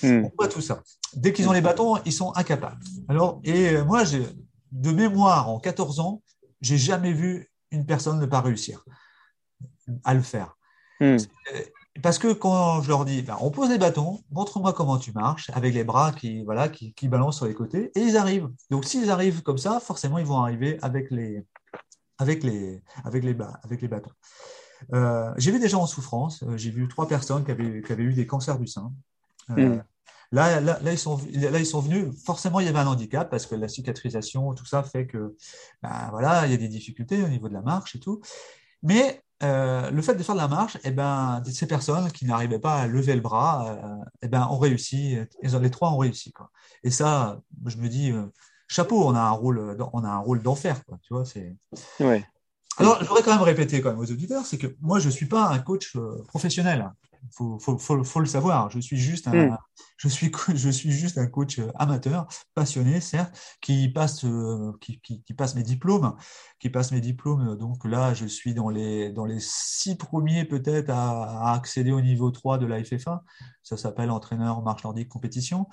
[0.03, 0.25] Hmm.
[0.25, 0.83] On voit tout ça.
[1.15, 2.83] Dès qu'ils ont les bâtons, ils sont incapables.
[3.09, 4.05] Alors, et moi,
[4.71, 6.23] de mémoire, en 14 ans,
[6.61, 8.85] j'ai jamais vu une personne ne pas réussir
[10.05, 10.57] à le faire.
[11.01, 11.17] Hmm.
[12.03, 15.51] Parce que quand je leur dis, ben, on pose les bâtons, montre-moi comment tu marches,
[15.55, 18.49] avec les bras qui, voilà, qui, qui, balancent sur les côtés, et ils arrivent.
[18.71, 21.45] Donc s'ils arrivent comme ça, forcément, ils vont arriver avec les,
[22.19, 24.13] avec les, avec les, avec les bâtons.
[24.95, 27.93] Euh, j'ai vu des gens en souffrance, euh, j'ai vu trois personnes qui avaient, qui
[27.93, 28.93] avaient eu des cancers du sein.
[29.51, 29.83] Euh, hmm.
[30.33, 32.07] Là, là, là, ils sont, là, ils sont venus.
[32.25, 35.35] Forcément, il y avait un handicap parce que la cicatrisation, tout ça fait que,
[35.83, 38.21] ben, voilà, il y a des difficultés au niveau de la marche et tout.
[38.85, 42.59] Mais euh, le fait de faire de la marche, eh ben, ces personnes qui n'arrivaient
[42.59, 45.17] pas à lever le bras, euh, eh ben, ont réussi.
[45.43, 46.33] Les trois ont réussi.
[46.33, 46.51] Quoi.
[46.85, 48.27] Et ça, je me dis, euh,
[48.69, 50.81] chapeau, on a un rôle, on a un rôle d'enfer.
[51.03, 51.57] Tu vois, c'est.
[52.01, 52.25] Ouais.
[52.77, 55.27] Alors, je voudrais quand même répéter quand même aux auditeurs, c'est que moi, je suis
[55.27, 55.97] pas un coach
[56.29, 56.91] professionnel.
[57.33, 58.71] Faut, faut, faut, faut, le savoir.
[58.71, 59.59] Je suis juste un, hmm.
[59.97, 64.25] je suis, je suis juste un coach amateur, passionné, certes, qui passe,
[64.81, 66.15] qui, qui, qui passe mes diplômes
[66.61, 67.57] qui passe mes diplômes.
[67.57, 72.31] Donc là, je suis dans les, dans les six premiers peut-être à, accéder au niveau
[72.31, 73.25] 3 de la FFA.
[73.63, 75.67] Ça s'appelle entraîneur marche nordique compétition.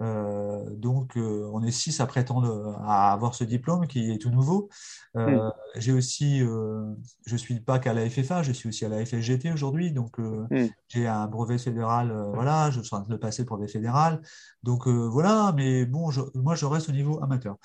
[0.00, 4.30] Euh, donc euh, on est six à prétendre à avoir ce diplôme qui est tout
[4.30, 4.68] nouveau.
[5.16, 5.52] Euh, mm.
[5.76, 6.92] J'ai aussi, euh,
[7.24, 9.92] je suis pas qu'à la FFA, je suis aussi à la FSGT aujourd'hui.
[9.92, 10.68] Donc mm.
[10.92, 12.12] J'ai un brevet fédéral.
[12.34, 14.20] voilà, je suis en train de le passer brevet fédéral.
[14.62, 17.56] Donc voilà, mais bon, moi je reste au niveau amateur.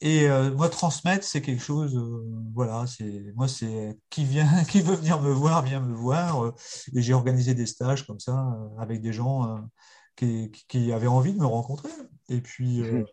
[0.00, 4.82] Et euh, moi, transmettre, c'est quelque chose, euh, voilà, c'est moi, c'est qui vient, qui
[4.82, 6.44] veut venir me voir, vient me voir.
[6.44, 6.54] Euh,
[6.94, 9.66] et j'ai organisé des stages comme ça avec des gens
[10.14, 11.88] qui, qui, avaient envie de me rencontrer.
[12.28, 13.04] Et puis mmh.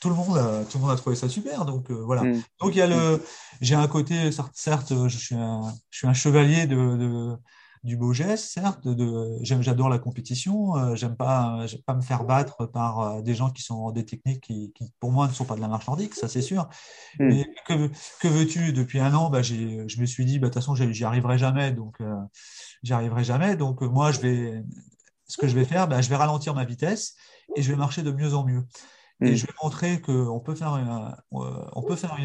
[0.00, 1.66] tout le monde, a, tout le monde a trouvé ça super.
[1.66, 2.22] Donc voilà.
[2.22, 2.42] Mmh.
[2.60, 3.22] Donc il y a le,
[3.60, 7.36] j'ai un côté, certes, je suis un, je suis un chevalier de, de
[7.84, 8.88] du beau geste, certes.
[8.88, 10.74] De, j'adore la compétition.
[10.76, 14.06] Euh, j'aime pas, j'aime pas me faire battre par euh, des gens qui sont des
[14.06, 16.68] techniques qui, qui, pour moi, ne sont pas de la marche nordique, ça c'est sûr.
[17.18, 17.28] Hmm.
[17.28, 18.72] Mais que, que veux-tu?
[18.72, 21.72] Depuis un an, bah, je me suis dit, bah, de toute façon, j'y arriverai jamais,
[21.72, 22.16] donc euh,
[22.82, 23.54] j'y arriverai jamais.
[23.54, 24.64] Donc moi, je vais,
[25.26, 27.14] ce que je vais faire, bah, je vais ralentir ma vitesse
[27.54, 28.64] et je vais marcher de mieux en mieux.
[29.20, 29.34] Et hmm.
[29.34, 32.16] je vais montrer qu'on peut faire, on peut faire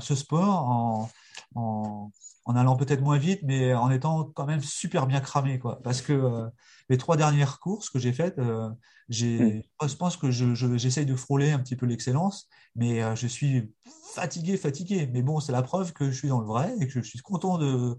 [0.00, 1.10] ce sport en,
[1.54, 2.10] en
[2.48, 5.80] en allant peut-être moins vite, mais en étant quand même super bien cramé, quoi.
[5.82, 6.48] Parce que
[6.88, 8.40] les trois dernières courses que j'ai faites,
[9.10, 9.86] j'ai, mm.
[9.86, 13.70] je pense que j'essaye de frôler un petit peu l'excellence, mais je suis
[14.14, 15.08] fatigué, fatigué.
[15.12, 17.18] Mais bon, c'est la preuve que je suis dans le vrai et que je suis
[17.18, 17.98] content de,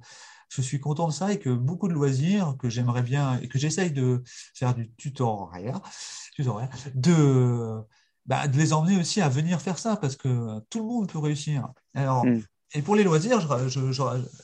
[0.49, 3.59] je suis content de ça et que beaucoup de loisirs que j'aimerais bien et que
[3.59, 4.23] j'essaye de
[4.55, 5.75] faire du tutoriel,
[6.95, 7.81] de,
[8.25, 11.19] bah, de les emmener aussi à venir faire ça parce que tout le monde peut
[11.19, 11.69] réussir.
[11.93, 12.41] Alors, mm.
[12.73, 13.91] Et pour les loisirs, je, je,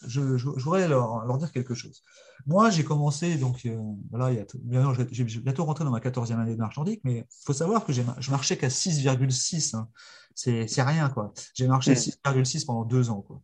[0.08, 2.02] je, voudrais leur, leur, dire quelque chose.
[2.48, 3.78] Moi, j'ai commencé, donc euh,
[4.10, 7.18] voilà, il y a, j'ai bientôt rentré dans ma 14e année de marche nordique, mais
[7.20, 9.76] il faut savoir que je marchais qu'à 6,6.
[9.76, 9.90] Hein.
[10.34, 11.34] C'est rien, quoi.
[11.54, 12.66] J'ai marché 6,6 mm.
[12.66, 13.42] pendant deux ans, quoi.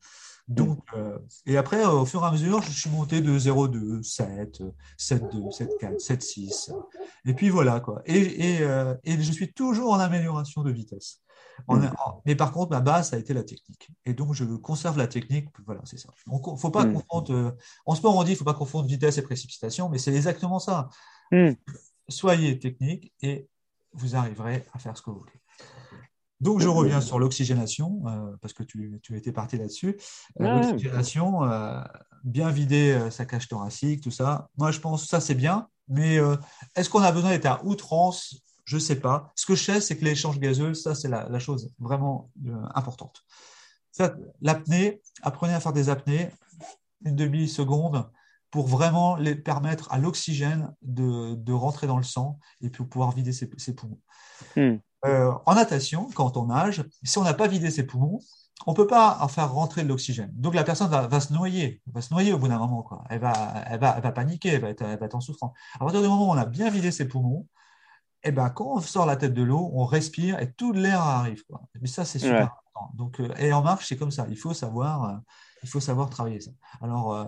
[0.47, 4.61] Donc, euh, et après, au fur et à mesure, je suis monté de 0,2, 7,
[4.99, 6.73] 7,2, 7,4, 7,6.
[7.25, 8.01] Et puis voilà, quoi.
[8.05, 11.21] Et, et, euh, et, je suis toujours en amélioration de vitesse.
[11.67, 11.89] Mm.
[12.25, 13.89] mais par contre, ma base, ça a été la technique.
[14.05, 15.47] Et donc, je conserve la technique.
[15.65, 16.09] Voilà, c'est ça.
[16.27, 16.93] Il faut pas mm.
[16.93, 17.33] confondre.
[17.33, 17.51] Euh,
[17.85, 20.59] en sport, on dit qu'il ne faut pas confondre vitesse et précipitation, mais c'est exactement
[20.59, 20.89] ça.
[21.31, 21.51] Mm.
[22.09, 23.47] Soyez technique et
[23.93, 25.31] vous arriverez à faire ce que vous voulez.
[26.39, 29.99] Donc, je reviens sur l'oxygénation, euh, parce que tu, tu étais parti là-dessus.
[30.39, 31.41] Euh, l'oxygénation,
[32.23, 34.49] bien vider sa cage thoracique, tout ça.
[34.57, 35.67] Moi, je pense que ça, c'est bien.
[35.87, 36.19] Mais
[36.75, 39.31] est-ce qu'on a besoin d'être à outrance je ne sais pas.
[39.35, 43.23] Ce que je sais, c'est que l'échange gazeux, ça, c'est la, chose vraiment euh, importante.
[44.41, 46.29] L'apnée, apprenez à faire des apnées,
[47.03, 48.09] une demi-seconde,
[48.51, 53.31] pour vraiment les permettre à l'oxygène de, rentrer dans le sang et pour pouvoir vider
[53.31, 53.99] ses, poumons.
[54.55, 54.77] Hmm.
[55.05, 58.19] Euh, en natation, quand on nage, si on n'a pas vidé ses poumons,
[58.67, 60.31] on ne peut pas en faire rentrer de l'oxygène.
[60.33, 62.83] Donc la personne va, se noyer, va se noyer au bout d'un moment.
[62.83, 63.03] Quoi.
[63.09, 63.33] Elle, va,
[63.67, 65.53] elle, va, paniquer, elle va, être, elle va être en souffrance.
[65.75, 67.47] À partir du moment où on a bien vidé ses poumons,
[68.23, 71.43] eh ben, quand on sort la tête de l'eau, on respire et tout l'air arrive.
[71.45, 71.61] Quoi.
[71.79, 72.91] Mais ça, c'est super important.
[72.93, 74.27] Donc, euh, et en marche, c'est comme ça.
[74.29, 75.17] Il faut savoir, euh,
[75.63, 76.51] il faut savoir travailler ça.
[76.81, 77.25] Alors, euh,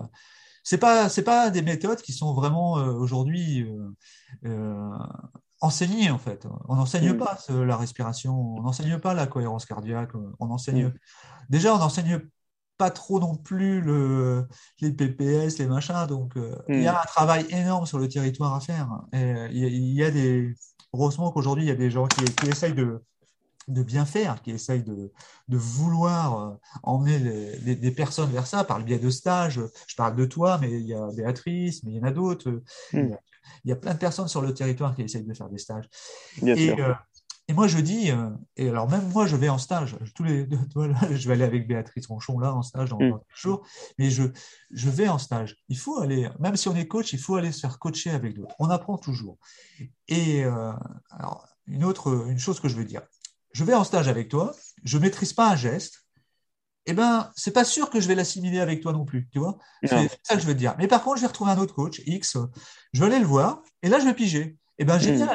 [0.62, 3.70] c'est pas, c'est pas des méthodes qui sont vraiment aujourd'hui
[5.60, 6.46] enseignées en fait.
[6.68, 7.18] On n'enseigne mm.
[7.18, 10.12] pas la respiration, on n'enseigne pas la cohérence cardiaque.
[10.38, 10.86] On enseigne.
[10.86, 10.94] Mm.
[11.50, 12.20] Déjà, on n'enseigne
[12.78, 14.48] pas trop non plus le,
[14.80, 16.06] les PPS, les machins.
[16.06, 16.32] Donc,
[16.68, 16.96] il y a mm.
[16.96, 18.88] un travail énorme sur le territoire à faire.
[19.12, 20.54] Et il y a des
[20.94, 23.02] Heureusement qu'aujourd'hui, il y a des gens qui, essayent de,
[23.66, 25.10] bien faire, qui essayent de,
[25.48, 26.54] vouloir euh,
[26.84, 27.18] emmener
[27.74, 29.60] des personnes vers ça par le biais de stages.
[29.88, 32.62] Je parle de toi, mais il y a Béatrice, mais il y en a d'autres.
[32.92, 33.16] Hmm.
[33.64, 35.88] Il, y a, plein de personnes sur le territoire qui essayent de faire des stages.
[36.42, 36.94] et, euh,
[37.46, 39.96] et moi, je dis, euh, et alors même moi, je vais en stage.
[40.14, 40.48] Tous les,
[41.10, 43.20] je vais aller avec Béatrice Ronchon là en stage dans, mmh.
[43.34, 43.66] jours,
[43.98, 44.24] mais je,
[44.70, 45.56] je vais en stage.
[45.68, 48.34] Il faut aller, même si on est coach, il faut aller se faire coacher avec
[48.34, 48.54] d'autres.
[48.58, 49.38] On apprend toujours.
[50.08, 50.72] Et euh,
[51.10, 53.02] alors, une autre, une chose que je veux dire,
[53.52, 56.00] je vais en stage avec toi, je maîtrise pas un geste.
[56.86, 59.56] Eh ben, c'est pas sûr que je vais l'assimiler avec toi non plus, tu vois.
[59.82, 60.74] C'est ça que je veux dire.
[60.78, 62.36] Mais par contre, je vais retrouver un autre coach X.
[62.92, 64.58] Je vais aller le voir, et là, je vais piger.
[64.76, 65.26] Eh ben, mmh.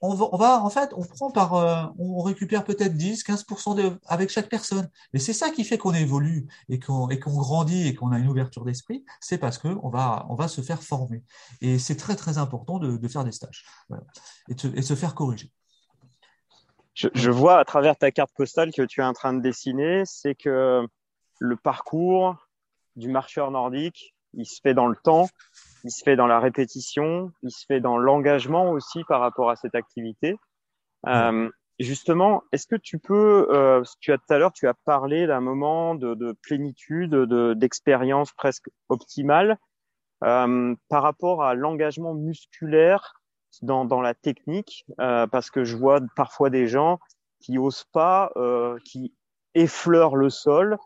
[0.00, 4.48] On va, en fait, on prend par, euh, on récupère peut-être 10, 15% avec chaque
[4.48, 4.90] personne.
[5.12, 8.64] Mais c'est ça qui fait qu'on évolue et qu'on grandit et qu'on a une ouverture
[8.64, 9.04] d'esprit.
[9.20, 11.22] C'est parce que on va, on va se faire former.
[11.60, 13.64] Et c'est très très important de, faire des stages
[14.48, 15.50] et, de, se faire corriger.
[16.94, 20.34] Je, vois à travers ta carte postale que tu es en train de dessiner, c'est
[20.34, 20.86] que
[21.38, 22.36] le parcours
[22.96, 25.28] du marcheur nordique, il se fait dans le temps,
[25.86, 29.56] il se fait dans la répétition, il se fait dans l'engagement aussi par rapport à
[29.56, 30.36] cette activité.
[31.06, 35.28] Euh, justement, est-ce que tu peux, euh, tu as tout à l'heure, tu as parlé
[35.28, 39.58] d'un moment de, de plénitude, de, d'expérience presque optimale
[40.24, 43.22] euh, par rapport à l'engagement musculaire
[43.62, 46.98] dans, dans la technique, euh, parce que je vois parfois des gens
[47.38, 49.14] qui osent pas, euh, qui
[49.54, 50.78] effleurent le sol.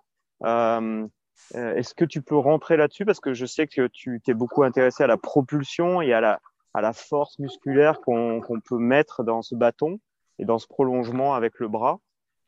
[1.54, 3.04] Euh, euh, est-ce que tu peux rentrer là-dessus?
[3.04, 6.92] Parce que je sais que tu t'es beaucoup intéressé à la propulsion et à la,
[6.92, 9.98] force musculaire qu'on peut mettre dans ce bâton
[10.38, 12.00] et dans ce prolongement avec le bras.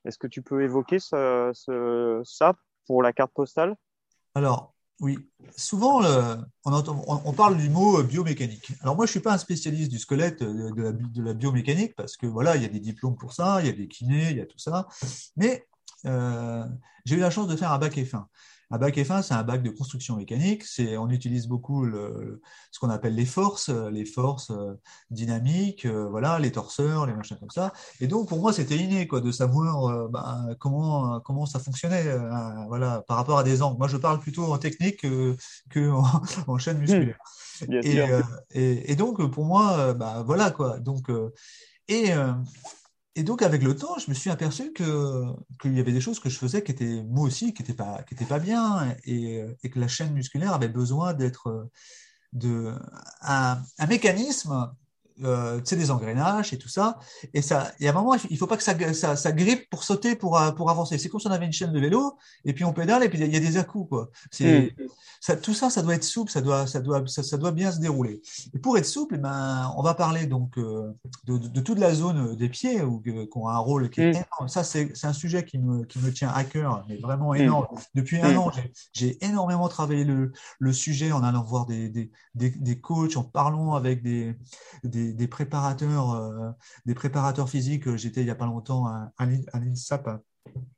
[0.05, 2.55] Est-ce que tu peux évoquer ce, ça
[2.87, 3.77] pour la carte postale?
[4.35, 5.19] Alors, oui.
[5.57, 6.01] Souvent,
[6.65, 8.73] on, entend, on, parle du mot biomécanique.
[8.83, 12.55] Alors moi, je suis pas un spécialiste du squelette de, la, biomécanique parce que voilà,
[12.57, 14.47] il y a des diplômes pour ça, il y a des kinés, il y a
[14.47, 14.87] tout ça.
[15.37, 15.67] Mais
[16.07, 16.65] euh,
[17.05, 18.25] j'ai eu la chance de faire un bac F1.
[18.73, 20.65] Un bac F1, c'est un bac de construction mécanique.
[20.65, 24.81] C'est, on utilise beaucoup le, ce qu'on appelle les forces, les forces euh,
[25.11, 27.75] dynamiques, euh, voilà, les torseurs, les machins comme ça.
[28.01, 32.17] Et donc, pour moi, c'était inné, quoi, de savoir euh, ben, comment, comment ça fonctionnait,
[32.67, 33.77] voilà, par rapport à des angles.
[33.77, 35.91] Moi, je parle plutôt en technique que,
[36.47, 37.19] en, chaîne musculaire.
[38.55, 40.79] Et, et, donc, pour moi, bah, voilà, quoi.
[40.79, 41.11] Donc,
[41.89, 42.11] et
[43.15, 45.25] et donc, avec le temps, je me suis aperçu que
[45.61, 48.03] qu'il y avait des choses que je faisais qui étaient, moi aussi, qui n'étaient pas,
[48.05, 51.71] qui étaient pas bien, et, et, que la chaîne musculaire avait besoin d'être
[52.33, 52.75] de
[53.21, 54.75] un, un mécanisme
[55.25, 56.99] euh, des engrenages et tout ça.
[57.35, 59.69] Et ça, il y a un moment, il faut pas que ça, ça, ça grippe
[59.71, 60.99] pour sauter, pour, euh, pour avancer.
[60.99, 63.19] C'est comme si on avait une chaîne de vélo, et puis on pédale, et puis
[63.19, 64.11] il y a des à-coups, quoi.
[64.31, 64.85] C'est, mm.
[65.21, 67.81] ça, tout ça, ça doit être souple, ça doit, ça doit, ça, doit bien se
[67.81, 68.21] dérouler.
[68.55, 70.93] Et pour être souple, eh ben, on va parler donc euh,
[71.27, 74.17] de, de, toute la zone des pieds, où, qui ont un rôle qui est mm.
[74.17, 74.49] énorme.
[74.49, 77.37] Ça, c'est, c'est un sujet qui me, qui me tient à cœur, mais vraiment mm.
[77.37, 77.79] énorme.
[77.95, 78.51] Depuis un an,
[78.93, 83.23] j'ai, énormément travaillé le, le sujet en allant voir des, des, des, des coachs, en
[83.23, 84.37] parlant avec des,
[84.85, 86.51] des des, préparateurs, euh,
[86.87, 87.95] des préparateurs physiques.
[87.97, 90.09] J'étais il n'y a pas longtemps à, l'INSEP,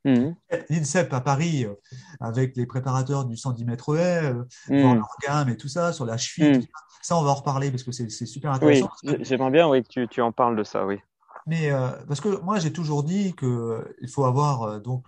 [0.05, 0.35] mhm.
[0.69, 1.73] l'INSEP à Paris, euh,
[2.19, 4.33] avec les préparateurs du 110 mètres haies,
[4.69, 4.95] mmh.
[4.95, 6.59] leur gamme et tout ça, sur la cheville.
[6.59, 6.65] Mhm.
[7.01, 8.89] Ça, on va en reparler parce que c'est super intéressant.
[9.03, 10.97] Oui, j'aimerais bien oui, que tu, tu, en parles de ça, oui.
[11.45, 11.69] Mais
[12.07, 15.05] parce que moi, j'ai toujours dit qu'il faut avoir donc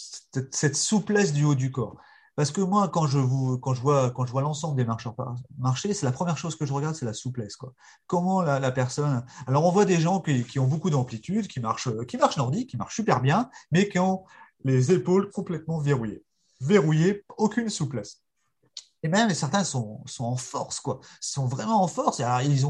[0.00, 1.96] cette souplesse du haut du corps.
[2.36, 5.16] Parce que moi, quand je, vois, l'ensemble des marcheurs
[5.58, 7.56] marcher, c'est la première chose que je regarde, c'est la souplesse.
[8.06, 9.24] Comment la, personne.
[9.46, 12.94] Alors, on voit des gens qui, ont beaucoup d'amplitude, qui marchent, qui nordiques, qui marchent
[12.94, 14.24] super bien, mais qui ont
[14.64, 16.24] les épaules complètement verrouillées.
[16.60, 18.22] Verrouillées, aucune souplesse.
[19.02, 20.82] Et même certains sont, en force.
[20.84, 22.20] Ils sont vraiment en force.
[22.20, 22.66] Alors, ils disent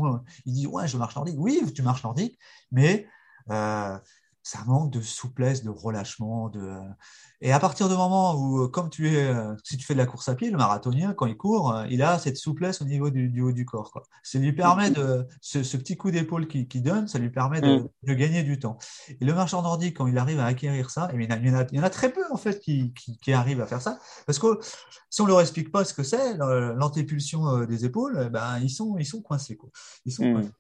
[0.67, 1.37] Ouais, je marche nordique.
[1.39, 2.39] Oui, tu marches nordique,
[2.71, 3.09] mais
[3.51, 3.99] euh,
[4.45, 6.51] ça manque de souplesse, de relâchement.
[6.51, 6.79] De...
[7.43, 9.99] Et à partir du moment où, euh, comme tu es, euh, si tu fais de
[9.99, 12.87] la course à pied, le marathonien, quand il court, euh, il a cette souplesse au
[12.87, 13.91] niveau du, haut du corps.
[13.93, 14.05] Quoi.
[14.23, 17.77] Ça lui permet de, ce, petit coup d'épaule qu'il qui donne, ça lui permet de,
[17.77, 17.89] mm.
[18.05, 18.79] de, gagner du temps.
[19.21, 21.67] Et le marcheur nordique, quand il arrive à acquérir ça, et il, y en a,
[21.71, 23.99] il y en a très peu en fait qui, qui, qui, arrivent à faire ça,
[24.27, 24.59] parce que
[25.11, 28.97] si on leur explique pas ce que c'est, l'antépulsion des épaules, eh ben ils sont,
[28.99, 29.57] ils sont coincés.
[29.57, 29.69] Quoi.
[30.07, 30.35] Ils sont mm.
[30.35, 30.53] coincés.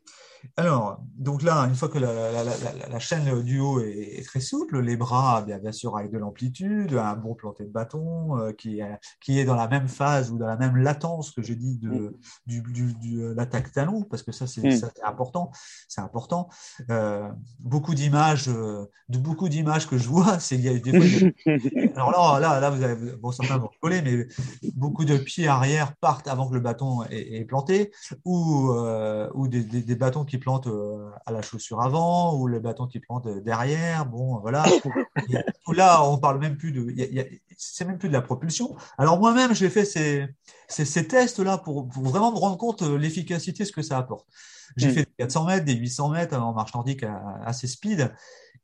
[0.56, 5.42] Alors, donc là, une fois que la, chaîne du haut est, très souple, les bras,
[5.42, 9.38] bien, bien sûr, avec de l'amplitude, un bon planté de bâton euh, qui, est, qui
[9.38, 12.12] est dans la même phase ou dans la même latence que j'ai dit de, mm.
[12.46, 14.90] du, du, euh, l'attaque talon, parce que ça, c'est, mm.
[15.04, 15.50] important.
[15.88, 16.48] C'est important.
[16.90, 17.28] Euh,
[17.60, 21.54] beaucoup d'images, de beaucoup d'images que je vois, c'est il y a des fois,
[21.96, 24.26] alors là, là, là, vous avez, bon, certains vont rigoler, mais
[24.74, 27.92] beaucoup de pieds arrière partent avant que le bâton est, planté,
[28.24, 28.72] ou,
[29.34, 30.68] ou des, des, des bâtons qui plantent
[31.26, 34.06] à la chaussure avant ou les bâtons qui plantent derrière.
[34.06, 34.64] Bon, voilà.
[35.76, 36.94] là, on parle même plus de,
[37.56, 38.76] c'est même plus de la propulsion.
[38.98, 40.26] Alors moi-même, j'ai fait ces,
[40.68, 44.26] ces, tests-là pour, vraiment me rendre compte de l'efficacité, ce que ça apporte.
[44.76, 44.92] J'ai mm.
[44.92, 47.04] fait des 400 mètres, des 800 mètres en marche nordique
[47.44, 48.12] assez speed.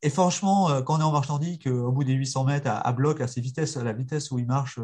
[0.05, 2.69] Et franchement, euh, quand on est en marche nordique, euh, au bout des 800 mètres
[2.69, 4.77] à, bloc, à ces vitesses, à la vitesse où il marche,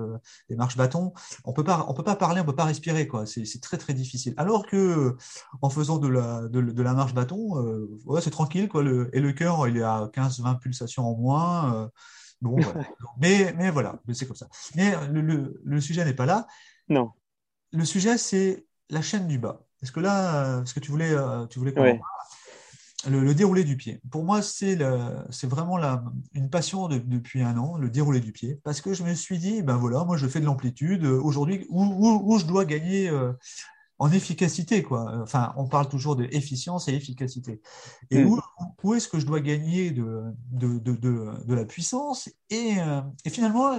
[0.48, 1.12] les marches bâtons,
[1.44, 3.26] on peut pas, on peut pas parler, on peut pas respirer, quoi.
[3.26, 4.34] C'est très très difficile.
[4.38, 5.18] Alors que
[5.62, 8.82] en faisant de la, de, la marche bâton, euh, ouais, c'est tranquille, quoi.
[8.82, 11.92] Le, et le cœur, il est à 15-20 pulsations en moins.
[12.42, 12.58] Bon,
[13.20, 14.48] mais, mais voilà, c'est comme ça.
[14.76, 16.48] Mais le, le, sujet n'est pas là.
[16.88, 17.12] Non.
[17.72, 19.62] Le sujet, c'est la chaîne du bas.
[19.82, 21.16] Est-ce que là, ce que tu voulais,
[21.50, 21.74] tu voulais
[23.08, 24.02] le, déroulé du pied.
[24.12, 24.76] Pour moi, c'est
[25.44, 29.14] vraiment la, une passion depuis un an, le déroulé du pied, parce que je me
[29.14, 32.66] suis dit, ben voilà, moi je fais de l'amplitude euh, aujourd'hui où, où, je dois
[32.66, 33.32] gagner euh,
[34.00, 35.20] en efficacité, quoi.
[35.22, 37.62] Enfin, on parle toujours d'efficience et efficacité.
[38.10, 38.28] Et mm.
[38.28, 38.40] où,
[38.84, 40.96] où est-ce que je dois gagner de, de, de,
[41.46, 42.30] de la puissance?
[42.50, 43.78] Et, euh, et finalement,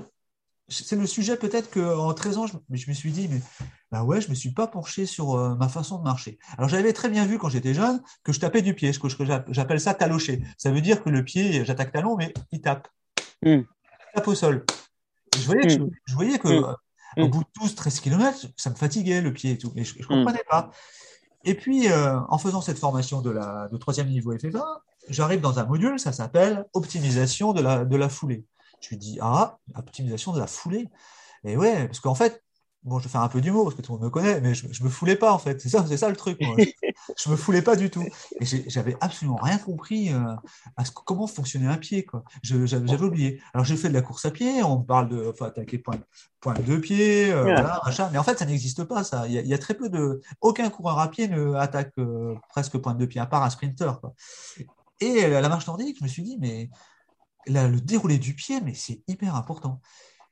[0.69, 3.41] c'est le sujet peut-être qu'en 13 ans, je, je, me suis dit, mais
[3.91, 6.39] bah ouais, je me suis pas penché sur euh, ma façon de marcher.
[6.57, 9.09] Alors j'avais très bien vu quand j'étais jeune que je tapais du pied, ce que
[9.49, 10.43] j'appelle ça talocher.
[10.59, 12.89] Ça veut dire que le pied, j'attaque talon, mais il tape.
[13.43, 13.63] Hmm.
[13.63, 13.67] Il
[14.15, 14.65] tape au sol.
[15.37, 15.91] je voyais que, hmm.
[16.07, 16.63] je, voyais que.
[17.19, 19.73] Euh, au bout de 12-13 km, ça me fatiguait le pied et tout.
[19.77, 20.71] Et je, ne comprenais pas.
[21.45, 24.63] Et puis, euh, en faisant cette formation de, la, de troisième niveau FF1,
[25.09, 28.45] j'arrive dans un module, ça s'appelle optimisation de la, de la foulée.
[28.81, 30.89] Je lui dis, ah, optimisation de la foulée.
[31.45, 32.43] Et ouais, parce qu'en fait,
[32.83, 34.55] bon, je vais faire un peu d'humour parce que tout le monde me connaît, mais
[34.55, 35.61] je, je me foulais pas en fait.
[35.61, 36.39] C'est ça, c'est ça le truc.
[36.41, 36.57] Moi.
[37.17, 38.05] je me foulais pas du tout.
[38.41, 40.35] Et j'avais absolument rien compris euh,
[40.77, 42.05] à ce, comment fonctionnait un pied.
[42.05, 42.25] Quoi.
[42.43, 43.43] J'avais oublié.
[43.55, 44.63] Alors j'ai fait de la course à pied.
[44.63, 45.99] On parle de, enfin, attaquer point,
[46.41, 48.09] point de pied, euh, voilà, machin.
[48.13, 49.05] Mais en fait, ça n'existe pas.
[49.05, 49.27] Ça.
[49.27, 50.21] Il y, a, il y, a, très peu de.
[50.41, 54.01] Aucun coureur à pied ne attaque euh, presque point de pied à part un sprinter.
[54.01, 54.15] Quoi.
[55.01, 56.69] Et la marche nordique, je me suis dit, mais
[57.47, 59.81] là, le déroulé du pied, mais c'est hyper important.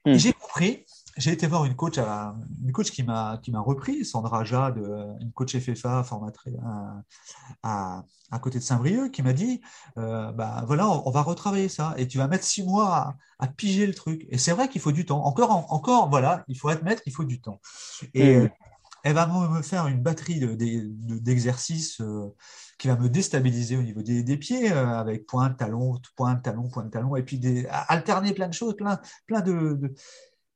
[0.04, 0.14] Hmm.
[0.14, 0.84] J'ai compris
[1.18, 4.78] j'ai été voir une coach, une coach qui m'a qui m'a repris, Sandra Jade,
[5.20, 6.54] une coach FFA formatrice
[7.62, 9.60] à, à, côté de Saint-Brieuc, qui m'a dit,
[9.98, 13.86] euh, bah voilà, on, va retravailler ça et tu vas mettre six mois à, piger
[13.86, 14.26] le truc.
[14.30, 15.24] Et c'est vrai qu'il faut du temps.
[15.24, 17.60] Encore, encore, voilà, il faut admettre qu'il faut du temps.
[18.14, 18.50] Et, mmh.
[19.04, 22.32] elle va me faire une batterie d'exercices de,
[22.78, 27.16] qui va me déstabiliser au niveau des, pieds, avec point, talon, point, talon, point, talon,
[27.16, 29.94] et puis des, alterner plein de choses, plein, plein de,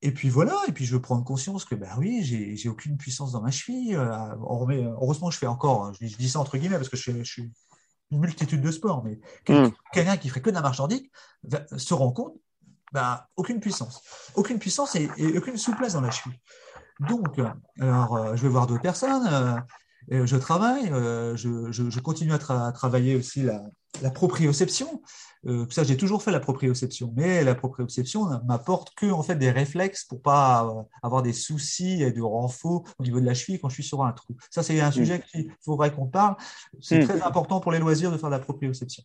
[0.03, 3.32] et puis voilà, et puis je veux prendre conscience que, bah oui, j'ai aucune puissance
[3.32, 3.94] dans ma cheville.
[3.94, 7.53] heureusement, je fais encore, hein, je, dis ça entre guillemets parce que je, suis
[8.11, 9.70] une multitude de sports, mais hmm.
[9.92, 11.11] quelqu'un qui ferait que de la marche nordique
[11.76, 12.34] se rend compte,
[12.92, 14.03] bah, aucune puissance.
[14.34, 16.38] Aucune puissance et, aucune souplesse dans la cheville.
[17.00, 17.40] Donc,
[17.80, 19.26] alors, euh, je vais voir d'autres personnes,
[20.11, 23.62] euh, je travaille, euh, je, continue à, travailler aussi la,
[24.01, 25.03] la proprioception.
[25.47, 29.51] Euh, ça, j'ai toujours fait la proprioception, mais la proprioception m'apporte que en fait des
[29.51, 33.59] réflexes pour pas euh, avoir des soucis et de renfort au niveau de la cheville
[33.59, 34.36] quand je suis sur un trou.
[34.51, 34.93] Ça, c'est un mm.
[34.93, 36.36] sujet qu'il faudrait qu'on parle.
[36.80, 37.09] C'est mm.
[37.09, 39.03] très important pour les loisirs de faire la proprioception.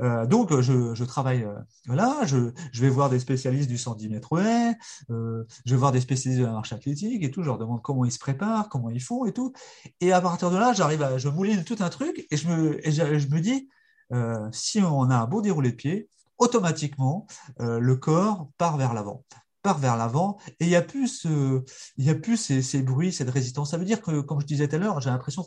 [0.00, 4.08] Euh, donc, je, je travaille euh, là, je, je, vais voir des spécialistes du 110
[4.08, 4.76] mètres haies,
[5.08, 8.04] je vais voir des spécialistes de la marche athlétique et tout, je leur demande comment
[8.04, 9.52] ils se préparent, comment ils font et tout.
[10.00, 12.86] Et à partir de là, j'arrive à, je mouline tout un truc et je me,
[12.86, 13.68] et je, je me dis,
[14.12, 16.08] euh, si on a un beau déroulé de pied,
[16.38, 17.26] automatiquement,
[17.60, 19.24] euh, le corps part vers l'avant
[19.62, 23.30] part vers l'avant et il n'y a plus il y a plus ces, bruits cette
[23.30, 25.44] résistance ça veut dire que comme je disais tout à l'heure j'ai l'impression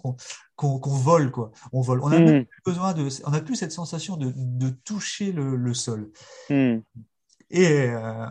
[0.55, 2.45] qu'on vole quoi on vole on a hmm.
[2.45, 6.11] plus besoin de on a plus cette sensation de, toucher le, sol
[6.49, 6.78] hmm.
[7.53, 8.25] Et euh,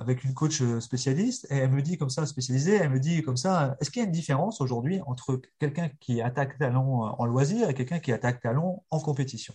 [0.00, 3.76] avec une coach spécialiste elle me dit comme ça spécialisée elle me dit comme ça
[3.80, 7.74] est-ce qu'il y a une différence aujourd'hui entre quelqu'un qui attaque talon en loisir et
[7.74, 9.52] quelqu'un qui attaque talon en compétition?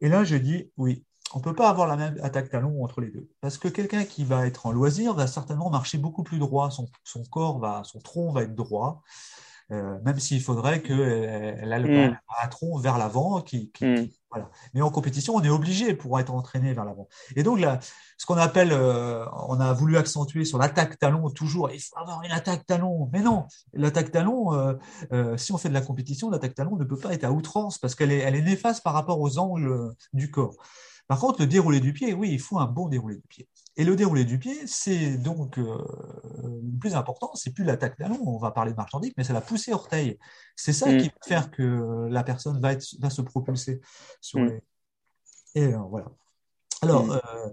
[0.00, 1.04] Et là, je dis oui,
[1.34, 3.28] on ne peut pas avoir la même attaque talon entre les deux.
[3.40, 6.70] Parce que quelqu'un qui va être en loisir va certainement marcher beaucoup plus droit.
[6.70, 9.02] Son, corps va, son tronc va être droit.
[9.72, 10.98] Euh, même s'il faudrait qu'elle
[11.72, 12.18] ait le mm.
[12.42, 13.40] un tronc vers l'avant.
[13.40, 14.06] Qui, mm.
[14.30, 14.50] voilà.
[14.74, 17.08] Mais en compétition, on est obligé pour être entraîné vers l'avant.
[17.36, 17.78] Et donc, là,
[18.18, 22.22] ce qu'on appelle, euh, on a voulu accentuer sur l'attaque talon toujours, il faut avoir
[22.22, 23.08] une attaque talon.
[23.12, 24.52] Mais non, l'attaque talon,
[25.12, 27.78] euh, si on fait de la compétition, l'attaque talon ne peut pas être à outrance
[27.78, 30.56] parce qu'elle est, elle est néfaste par rapport aux angles du corps.
[31.10, 33.48] Par contre, le déroulé du pied, oui, il faut un bon déroulé du pied.
[33.76, 35.76] Et le déroulé du pied, c'est donc euh,
[36.44, 39.40] le plus important, c'est plus l'attaque talon, on va parler de marche mais c'est la
[39.40, 40.20] poussée orteil.
[40.54, 41.10] C'est ça qui mm.
[41.10, 43.80] va faire que la personne va, être, va se propulser
[44.20, 44.44] sur mm.
[44.44, 44.62] les.
[45.56, 46.06] Et euh, voilà.
[46.82, 47.10] Alors, mm.
[47.10, 47.48] euh,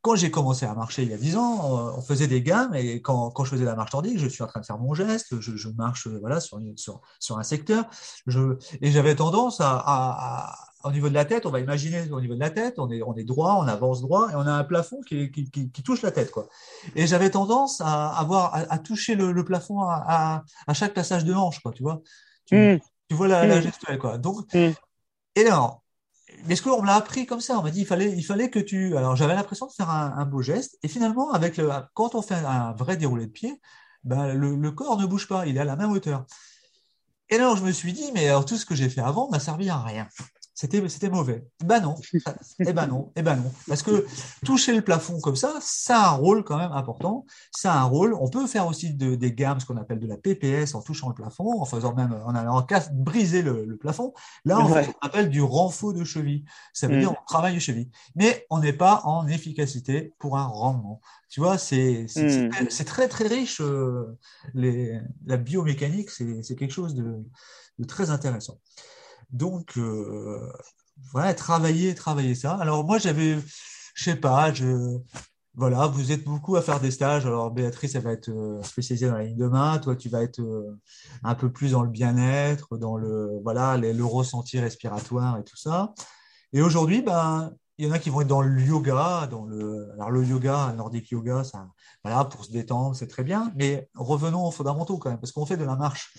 [0.00, 3.02] quand j'ai commencé à marcher il y a 10 ans, on faisait des gammes et
[3.02, 5.38] quand, quand, je faisais la marche nordique, je suis en train de faire mon geste,
[5.38, 7.84] je, marche voilà, sur, sur, sur, un secteur,
[8.26, 12.34] je, et j'avais tendance à au niveau de la tête, on va imaginer au niveau
[12.34, 14.64] de la tête, on est, on est droit, on avance droit, et on a un
[14.64, 16.30] plafond qui, qui, qui, touche la tête.
[16.30, 16.48] Quoi.
[16.96, 21.60] Et j'avais tendance à, avoir, à, toucher le, plafond à, à, chaque passage de hanche,
[21.60, 22.02] quoi, tu vois.
[22.46, 22.80] Tu, hmm.
[23.08, 23.62] tu vois la, la, hmm.
[23.62, 24.18] gestuelle, quoi.
[24.18, 24.72] Donc, hmm.
[25.36, 25.82] et alors,
[26.46, 28.48] mais ce qu'on me l'a appris comme ça, on m'a dit il fallait, il fallait
[28.48, 28.96] que tu.
[28.96, 32.22] Alors j'avais l'impression de faire un, un, beau geste, et finalement, avec le, quand on
[32.22, 33.60] fait un vrai déroulé de pied,
[34.04, 36.24] ben, le, le corps ne bouge pas, il est à la même hauteur.
[37.28, 39.40] Et alors, je me suis dit, mais alors tout ce que j'ai fait avant m'a
[39.40, 40.08] servi à rien
[40.62, 41.44] c'était c'était mauvais.
[41.64, 41.96] Ben non,
[42.60, 44.06] eh ben non, eh ben non, parce que
[44.44, 47.26] toucher le plafond comme ça, ça a un rôle quand même important.
[47.50, 48.14] Ça a un rôle.
[48.14, 51.08] On peut faire aussi de, des gammes, ce qu'on appelle de la PPS, en touchant
[51.08, 54.14] le plafond, en faisant même, en allant briser le, plafond.
[54.44, 56.44] Là, on fait ce qu'on appelle du renfort de cheville.
[56.72, 57.00] Ça veut mm.
[57.00, 61.00] dire on travaille de cheville, mais on n'est pas en efficacité pour un rendement.
[61.28, 62.84] Tu vois, c'est c'est mm.
[62.86, 63.60] très très riche.
[63.60, 64.16] Euh,
[64.54, 67.16] les, la biomécanique, c'est quelque chose de,
[67.80, 68.58] de très intéressant.
[69.32, 70.52] Donc, euh,
[71.12, 72.54] voilà, travailler, travailler ça.
[72.54, 73.38] Alors, moi, j'avais,
[73.94, 74.98] je sais pas, je,
[75.54, 77.26] voilà, vous êtes beaucoup à faire des stages.
[77.26, 79.78] Alors, Béatrice, elle va être euh, spécialisée dans la ligne de main.
[79.78, 80.78] Toi, tu vas être euh,
[81.22, 85.94] un peu plus dans le bien-être, dans le, voilà, le ressenti respiratoire et tout ça.
[86.52, 89.90] Et aujourd'hui, ben, il y en a qui vont être dans le yoga, dans le,
[89.94, 91.66] alors le yoga, nordique yoga, ça,
[92.04, 93.50] voilà, pour se détendre, c'est très bien.
[93.56, 96.14] Mais revenons aux fondamentaux quand même, parce qu'on fait de la marche.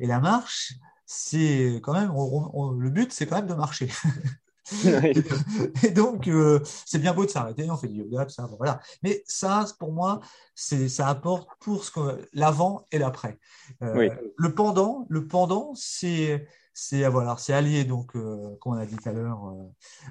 [0.00, 0.74] Et la marche,
[1.10, 3.88] c'est quand même, le but, c'est quand même de marcher.
[5.82, 8.80] et donc, euh, c'est bien beau de s'arrêter, on fait du yoga, ça, voilà.
[9.02, 10.20] Mais ça, pour moi,
[10.54, 13.38] c'est, ça apporte pour ce que l'avant et l'après.
[13.82, 18.84] Euh, le pendant, le pendant, c'est, c'est voilà, c'est allié donc, euh, comme on a
[18.84, 19.54] dit tout à l'heure,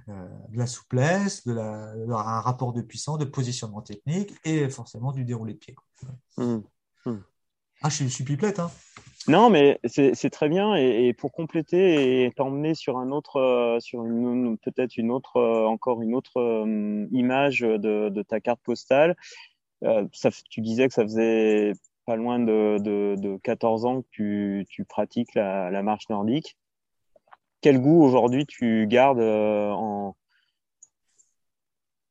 [0.08, 5.24] de la souplesse, de, la, un rapport de puissance, de positionnement technique et forcément du
[5.24, 5.76] déroulé de pied.
[6.38, 6.58] Mmh.
[7.06, 7.18] Mmh.
[7.84, 8.72] Ah, je suis, je suis pipelette, hein.
[9.28, 10.76] Non, mais c'est très bien.
[10.76, 15.66] Et, pour compléter et t'emmener sur un autre, euh, sur une, peut-être une autre, euh,
[15.66, 19.16] encore une autre euh, image de, de, ta carte postale.
[20.14, 21.74] ça, tu disais que ça faisait
[22.06, 26.58] pas loin de, de, de 14 ans que tu, tu pratiques la, la, marche nordique.
[27.62, 30.16] Quel goût aujourd'hui tu gardes en,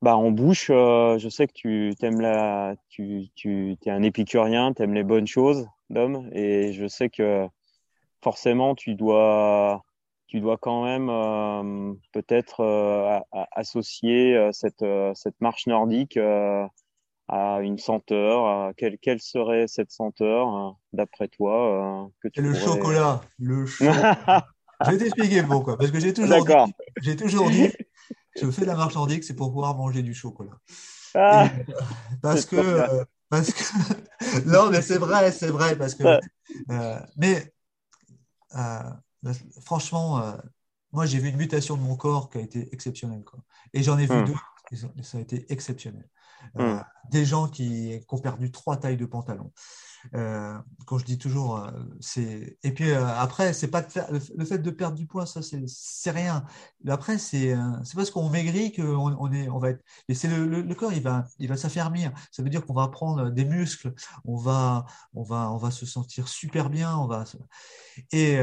[0.01, 4.73] bah, en bouche, euh, je sais que tu aimes la, tu, tu es un épicurien,
[4.73, 7.47] tu aimes les bonnes choses, d'homme, et je sais que
[8.21, 9.83] forcément tu dois,
[10.27, 13.19] tu dois quand même euh, peut-être euh,
[13.51, 14.85] associer cette,
[15.15, 16.17] cette marche nordique
[17.29, 18.73] à une senteur.
[18.77, 23.21] quelle, quelle serait cette senteur, d'après toi que tu Le chocolat.
[23.39, 24.45] Le chocolat.
[24.85, 25.75] je vais t'expliquer pourquoi.
[25.75, 27.71] Parce que j'ai toujours, dit, j'ai toujours dit
[28.39, 30.59] je fais la marche nordique, c'est pour pouvoir manger du chocolat.
[31.15, 31.49] Ah,
[32.21, 34.45] parce, que, euh, parce que.
[34.45, 35.75] non, mais c'est vrai, c'est vrai.
[35.75, 36.03] Parce que.
[36.03, 37.53] Euh, mais
[38.55, 39.33] euh,
[39.63, 40.37] franchement,
[40.91, 43.23] moi, j'ai vu une mutation de mon corps qui a été exceptionnelle.
[43.23, 43.39] Quoi.
[43.73, 44.25] Et j'en ai vu hmm.
[44.25, 46.07] deux, ça a été exceptionnel.
[46.53, 46.79] Hmm.
[47.09, 49.51] Des gens qui, qui, ont perdu trois tailles de pantalon.
[50.15, 53.85] Euh, quand je dis toujours, euh, c'est et puis euh, après, c'est pas
[54.35, 56.45] le fait de perdre du poids, ça c'est rien.
[56.87, 57.55] Après, c'est
[57.95, 59.83] parce qu'on maigrit qu'on on est, on va être.
[60.07, 62.11] Et c'est le, le, corps, il va, il va s'affermir.
[62.31, 63.93] Ça veut dire qu'on va prendre des muscles,
[64.25, 66.95] on va, on va, on va se sentir super bien.
[66.97, 67.25] On va.
[68.11, 68.39] Et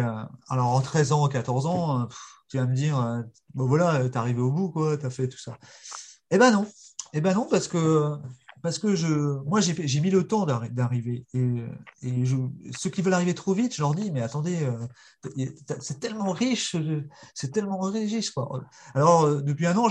[0.48, 2.08] alors en 13 ans, 14 ans,
[2.48, 5.56] tu vas me dire, bon voilà, t'es arrivé au bout, quoi, t'as fait tout ça.
[6.30, 6.66] Eh ben non.
[7.12, 8.18] Eh ben non, parce que
[8.64, 9.06] parce que je,
[9.44, 11.26] moi, j'ai mis le temps d'arriver.
[11.34, 11.62] Et,
[12.02, 12.24] et
[12.74, 16.74] ceux qui veulent arriver trop vite, je leur dis, mais attendez, euh, c'est tellement riche,
[17.34, 18.30] c'est tellement riche.
[18.30, 18.64] Quoi.
[18.94, 19.88] Alors, euh, depuis un an,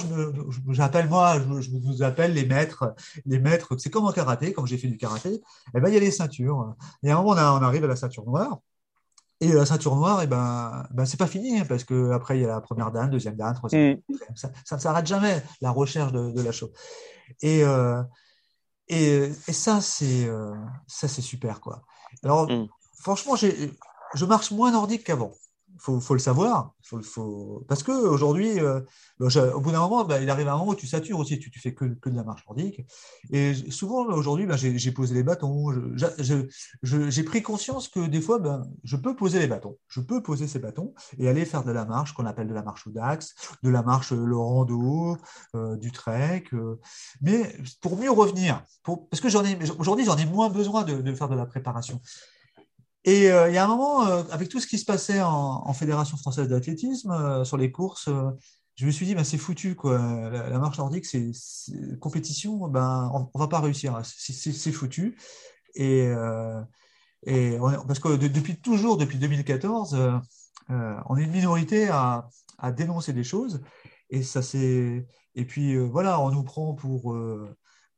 [0.69, 2.95] j'appelle moi, je, vous appelle les maîtres.
[3.27, 5.43] Les maîtres, c'est comme en karaté, quand j'ai fait du karaté,
[5.75, 6.73] eh ben, il y a les ceintures.
[7.03, 8.57] Et à un moment, on, on arrive à la ceinture noire.
[9.39, 12.41] Et la ceinture noire, et eh ben, ben c'est pas fini, hein, parce qu'après, il
[12.41, 14.15] y a la première dan, deuxième dan, troisième mm.
[14.33, 16.71] Ça, ça ne s'arrête jamais, la recherche de, la chose.
[17.43, 18.01] Et, euh,
[18.87, 20.53] et, ça, c'est euh,
[20.87, 21.83] ça, c'est super, quoi.
[22.23, 22.67] Alors, mm.
[22.99, 25.33] franchement, je marche moins nordique qu'avant.
[25.83, 26.73] Faut, faut le savoir,
[27.67, 28.79] parce que aujourd'hui, euh,
[29.53, 31.59] au bout d'un moment, bah, il arrive un moment où tu satures aussi, tu, tu
[31.59, 32.81] fais que, de la marche nordique.
[33.31, 35.73] Et souvent, aujourd'hui, bah, j'ai posé les bâtons.
[36.83, 39.77] J'ai pris conscience que des fois, bah, je peux poser les bâtons.
[39.89, 42.63] Je peux poser ces bâtons et aller faire de la marche qu'on appelle de la
[42.63, 45.17] marche au dax, de la marche euh, le rando,
[45.55, 46.45] euh, du trek.
[46.53, 46.79] Euh,
[47.21, 51.27] mais pour mieux revenir, parce que j'en ai aujourd'hui, j'en ai moins besoin de faire
[51.27, 51.99] de la préparation.
[53.05, 54.01] Et il y a un moment,
[54.31, 58.09] avec tout ce qui se passait en, Fédération française d'athlétisme, sur les courses,
[58.75, 59.97] je me suis dit, bah, c'est foutu, quoi.
[60.31, 61.31] La, marche nordique, c'est
[61.99, 64.01] compétition, ben, on, ne va pas réussir.
[64.03, 65.17] C'est foutu.
[65.75, 66.61] Et, euh,
[67.23, 70.11] et parce que depuis toujours, depuis 2014, euh,
[70.71, 73.61] euh, on est une minorité à, à, dénoncer des choses.
[74.09, 75.05] Et ça c'est.
[75.35, 77.15] Et puis voilà, on nous prend pour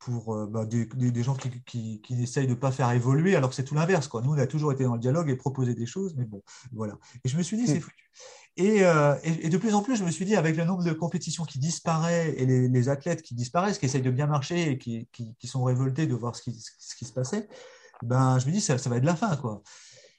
[0.06, 3.49] pour bah, des, des, gens qui, qui, qui essayent de ne pas faire évoluer, alors
[3.49, 4.08] que c'est tout l'inverse.
[4.14, 6.43] Nous, on a toujours été dans le dialogue et proposé des choses, mais bon,
[6.74, 6.93] voilà.
[7.24, 7.82] Et je me suis dit, c'est hmm.
[7.82, 8.12] foutu.
[8.60, 10.93] Euh, et, et, de plus en plus, je me suis dit, avec le nombre de
[10.93, 15.08] compétitions qui disparaît et les, athlètes qui disparaissent, qui essayent de bien marcher et qui,
[15.12, 17.49] qui, sont révoltés de voir ce qui, ce qui, se passait,
[18.03, 19.36] ben, je me dis, ça, ça va être la fin.
[19.38, 19.64] Quoi.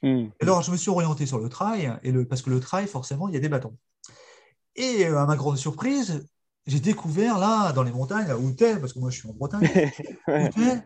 [0.03, 0.25] Hmm.
[0.41, 3.29] Alors, je me suis orienté sur le trail, et le, parce que le trail, forcément,
[3.29, 3.77] il y a des bâtons.
[4.75, 6.27] Et euh, à ma grande surprise,
[6.67, 9.67] j'ai découvert là, dans les montagnes, à Outel, parce que moi je suis en Bretagne,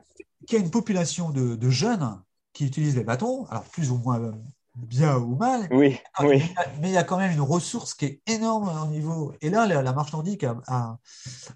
[0.47, 2.21] qu'il y a une population de, de, jeunes
[2.53, 4.31] qui utilisent les bâtons, alors plus ou moins euh,
[4.75, 5.67] bien ou mal.
[5.71, 6.41] Oui, ah, oui.
[6.79, 9.33] Mais il y a quand même une ressource qui est énorme au niveau.
[9.41, 10.97] Et là, la, marche nordique a,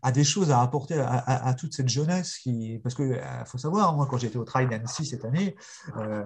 [0.01, 3.93] a, des choses à apporter à, toute cette jeunesse qui, parce que euh, faut savoir,
[3.95, 5.55] moi, quand j'étais au Trail d'Annecy cette année,
[5.97, 6.23] euh,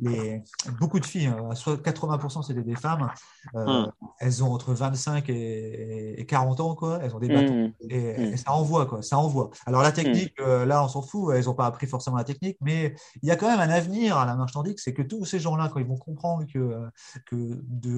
[0.00, 0.42] les,
[0.78, 3.10] beaucoup de filles, hein, soit 80% c'était des femmes,
[3.54, 3.90] euh, hmm.
[4.20, 6.98] elles ont entre 25 et, 40 ans, quoi.
[7.02, 7.90] Elles ont des bâtons hmm.
[7.90, 8.36] et, hmm.
[8.36, 9.00] ça envoie, quoi.
[9.00, 9.50] Ça envoie.
[9.64, 11.34] Alors la technique, là, on s'en fout.
[11.34, 14.18] Elles n'ont pas appris forcément la technique, mais il y a quand même un avenir
[14.18, 16.17] à la marche nordique, c'est que tous ces gens-là, quand ils vont comprendre
[16.52, 16.88] que,
[17.26, 17.36] que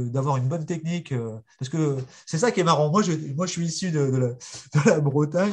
[0.09, 1.13] d'avoir une bonne technique.
[1.13, 2.91] Euh, parce que c'est ça qui est marrant.
[2.91, 4.37] Moi, je, moi, je suis issu de, de,
[4.87, 5.53] la, Bretagne.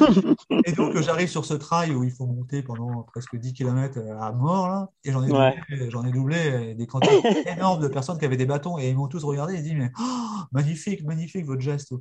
[0.66, 4.32] et donc, j'arrive sur ce trail où il faut monter pendant presque 10 km à
[4.32, 4.68] mort.
[4.68, 8.38] Là, et j'en ai, doublé, j'en ai doublé des quantités énormes de personnes qui avaient
[8.38, 8.78] des bâtons.
[8.78, 11.94] Et ils m'ont tous regardé et dit Mais oh, magnifique, magnifique votre geste.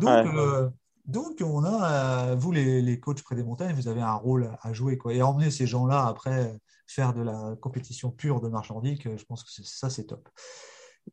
[0.00, 0.68] Donc, euh,
[1.06, 4.72] donc, on a, vous les, les, coachs près des montagnes, vous avez un rôle à
[4.74, 4.98] jouer.
[4.98, 5.14] Quoi.
[5.14, 6.58] Et emmener ces gens-là après
[6.88, 10.28] faire de la compétition pure de marche nordique, je pense que ça, c'est top.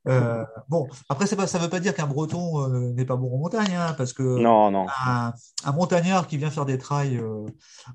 [0.08, 3.34] Euh, bon, après, pas, ça ne veut pas dire qu'un breton euh, n'est pas bon
[3.34, 4.86] en montagne, hein, parce que non, non.
[5.06, 7.46] Un, montagnard qui vient faire des trails euh,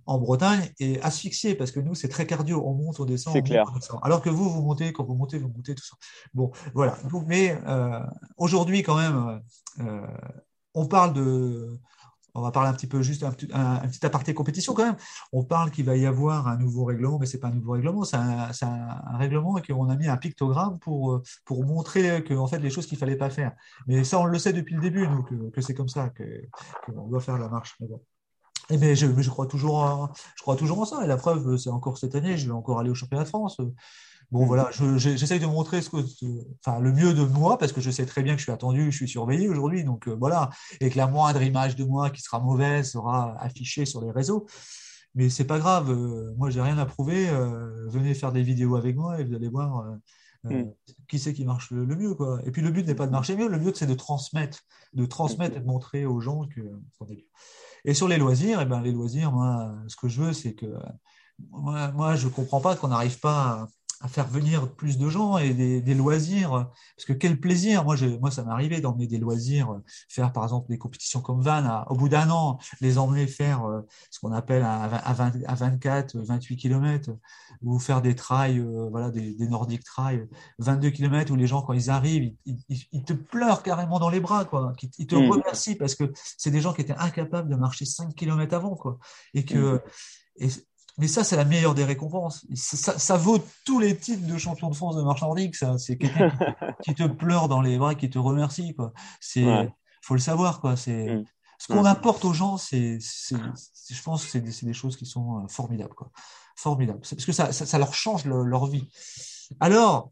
[0.07, 3.35] en Bretagne est asphyxié, parce que nous, c'est très cardio, on monte, on descend.
[3.35, 3.65] C'est clair.
[4.03, 5.97] Alors que vous, vous montez, quand vous montez, vous montez, tout ça.
[6.35, 6.97] Bon, voilà.
[7.27, 7.59] mais
[8.37, 9.41] aujourd'hui, quand même,
[10.75, 11.79] on parle de,
[12.35, 14.97] on va parler un petit peu juste un, petit aparté compétition quand même.
[15.33, 18.05] On parle qu'il va y avoir un nouveau règlement, mais c'est pas un nouveau règlement,
[18.05, 22.71] c'est un, règlement et qu'on a mis un pictogramme pour, pour montrer que fait les
[22.71, 23.53] choses qu'il fallait pas faire.
[23.87, 25.07] Mais ça, on le sait depuis le début,
[25.53, 26.11] que, c'est comme ça
[26.87, 27.77] qu'on doit faire la marche.
[28.73, 31.03] Eh bien, je, crois toujours, je crois toujours en ça.
[31.05, 33.61] Et la preuve, c'est encore cette année, je vais encore aller au championnat de France.
[34.31, 35.97] Bon, voilà, j'essaye de montrer ce que,
[36.65, 38.93] enfin, le mieux de moi parce que je sais très bien que je suis attendu,
[38.93, 39.83] je suis surveillé aujourd'hui.
[39.83, 40.51] Donc euh, voilà,
[40.81, 44.47] et que la moindre image de moi qui sera mauvaise sera affichée sur les réseaux.
[45.17, 45.91] Mais c'est pas grave.
[45.91, 47.29] Euh, moi, j'ai rien à prouver.
[47.29, 49.85] Euh, venez faire des vidéos avec moi et vous allez voir
[50.45, 50.63] mm.
[51.09, 52.15] qui c'est qui marche le, mieux.
[52.15, 52.41] Quoi.
[52.45, 54.61] Et puis le but n'est pas de marcher mieux, le but c'est de transmettre,
[54.93, 56.61] de transmettre et de montrer aux gens que
[57.85, 60.55] Et sur les loisirs, et eh ben, les loisirs, moi, ce que je veux, c'est
[60.55, 60.73] que
[61.51, 63.67] moi, moi je comprends pas qu'on n'arrive pas
[64.01, 66.71] à à faire venir plus de gens et des, loisirs.
[66.97, 69.79] Parce que quel plaisir Moi, moi ça m'est arrivé d'emmener des loisirs,
[70.09, 73.83] faire par exemple des compétitions comme Van, au bout d'un an, les emmener faire euh,
[74.11, 77.11] ce qu'on appelle à, à, 20, à 24, 28 km,
[77.63, 80.27] ou faire des trails, euh, voilà, des, des Nordic trails,
[80.59, 84.47] 22 km, où les gens, quand ils arrivent, ils, te pleurent carrément dans les bras,
[84.47, 84.73] quoi.
[84.99, 85.31] Ils te mmh.
[85.31, 88.99] remercient parce que c'est des gens qui étaient incapables de marcher 5 km avant, quoi.
[89.35, 89.75] Et que.
[89.77, 89.81] Mmh.
[90.37, 90.49] Et,
[90.99, 92.47] mais ça, c'est la meilleure des récompenses.
[92.55, 95.57] Ça, vaut tous les titres de champion de France de marche nordique.
[95.57, 96.31] Ça, c'est quelqu'un
[96.83, 98.75] qui, te pleure dans les bras, qui te remercie.
[98.75, 98.93] Quoi.
[99.21, 99.47] C'est,
[100.03, 100.61] faut le savoir.
[100.61, 100.77] Quoi.
[100.77, 101.25] C'est mm.
[101.59, 102.57] ce qu'on apporte aux gens.
[102.57, 105.95] C'est, je pense, que c'est des, choses qui sont euh, formidables.
[105.95, 106.11] Quoi.
[106.57, 107.01] Formidables.
[107.01, 108.89] Parce que ça, ça, leur change leur vie.
[109.61, 110.11] Alors,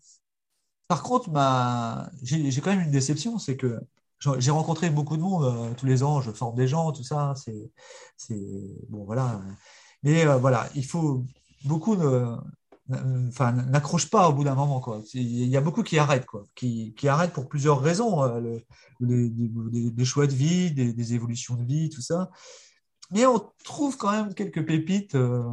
[0.86, 1.28] par contre,
[2.22, 3.80] j'ai, quand même une déception, c'est que
[4.38, 6.20] j'ai rencontré beaucoup de monde euh, tous les ans.
[6.20, 7.34] Je forme des gens, tout ça.
[7.36, 7.70] C'est,
[8.16, 9.40] c'est bon, voilà
[10.02, 11.24] mais euh, voilà, il faut
[11.64, 12.36] beaucoup de,
[13.28, 14.80] enfin, n'accroche pas au bout d'un moment.
[14.80, 15.02] Quoi.
[15.14, 18.58] Il y a beaucoup qui arrêtent, quoi, qui, qui arrêtent pour plusieurs raisons, euh,
[19.00, 22.30] des, choix de vie, des, évolutions de vie, tout ça.
[23.10, 25.44] Mais on trouve quand même quelques pépites euh,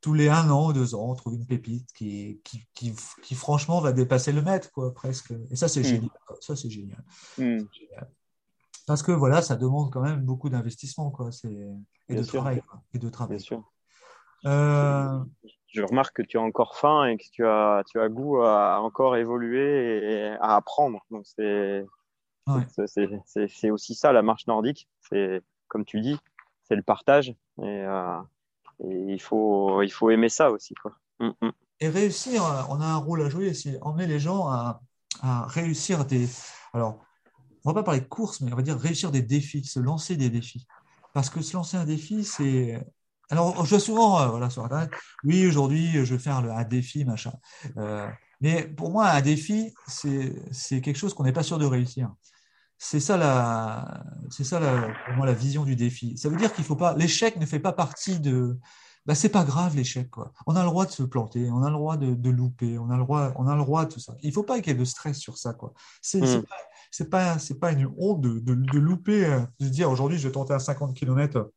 [0.00, 1.10] tous les un an ou deux ans.
[1.10, 5.32] On trouve une pépite qui, qui, qui, franchement va dépasser le mètre, quoi, presque.
[5.50, 5.84] Et ça, c'est hmm.
[5.84, 6.10] génial.
[6.40, 7.04] Ça, c'est génial.
[7.36, 7.58] Hmm.
[7.72, 8.10] génial.
[8.88, 11.30] Parce que voilà, ça demande quand même beaucoup d'investissement, quoi.
[11.30, 11.54] C'est
[12.08, 12.62] et de travail,
[12.94, 13.36] et de travail.
[13.36, 13.70] Bien sûr.
[14.46, 15.22] Euh,
[15.66, 18.80] je remarque que tu as encore faim et que tu as, tu as goût à
[18.80, 21.04] encore évoluer et à apprendre.
[21.10, 21.84] Donc c'est
[23.26, 24.88] c'est aussi ça la marche nordique.
[25.02, 26.16] C'est comme tu dis,
[26.62, 28.18] c'est le partage et, euh,
[28.84, 30.92] et, il faut il faut aimer ça aussi quoi.
[31.20, 31.52] Mm, mm.
[31.80, 34.80] Et réussir, on a un rôle à jouer, c'est emmener les gens à,
[35.20, 36.26] à réussir des
[36.72, 37.04] alors
[37.64, 40.16] on va pas parler de course, mais on va dire réussir des défis, se lancer
[40.16, 40.66] des défis.
[41.12, 42.80] Parce que se lancer un défi, c'est.
[43.30, 44.90] Alors, je vois souvent euh, voilà, sur Internet,
[45.24, 47.32] oui, aujourd'hui, je vais faire un défi, machin.
[47.76, 48.08] Euh,
[48.40, 52.14] mais pour moi, un défi, c'est quelque chose qu'on n'est pas sûr de réussir.
[52.78, 56.16] C'est ça, la, ça la, pour moi, la vision du défi.
[56.16, 56.94] Ça veut dire qu'il faut pas.
[56.94, 58.56] L'échec ne fait pas partie de.
[59.04, 60.10] Bah, c'est pas grave l'échec.
[60.10, 60.32] Quoi.
[60.46, 62.90] On a le droit de se planter, on a le droit de, de, louper, on
[62.90, 64.14] a le droit, on a le droit de tout ça.
[64.22, 65.54] Il faut pas qu'il y ait de stress sur ça.
[65.54, 65.72] Quoi.
[66.02, 66.44] C'est, mm
[66.90, 70.32] c'est pas c'est pas une honte de, de, louper, euh, de dire aujourd'hui je vais
[70.32, 71.50] tenter un 50 km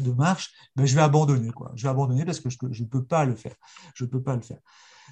[0.00, 1.72] de marche, ben je vais abandonner quoi.
[1.74, 3.54] Je vais abandonner parce que je ne peux pas le faire.
[3.94, 4.58] Je peux pas le faire.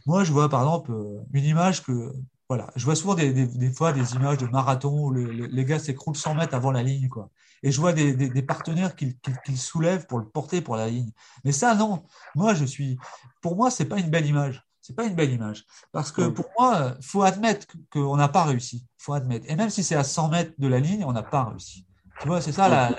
[0.06, 2.12] Moi, je vois par exemple euh, une image que
[2.48, 6.16] voilà, je vois souvent des, des, fois des images de marathon où les gars s'écroulent
[6.16, 7.30] 100 mètres avant la ligne quoi.
[7.62, 11.10] Et je vois des, des partenaires qui, qui, soulèvent pour le porter pour la ligne.
[11.44, 12.04] Mais ça non.
[12.34, 12.98] Moi, je suis
[13.40, 15.64] pour moi, c'est pas une belle image c'est pas une belle image.
[15.92, 18.84] Parce que pour moi, il faut admettre qu'on n'a pas réussi.
[18.98, 19.46] faut admettre.
[19.48, 21.86] Et même si c'est à 100 mètres de la ligne, on n'a pas réussi.
[22.20, 22.68] Tu vois, c'est ça.
[22.68, 22.94] La,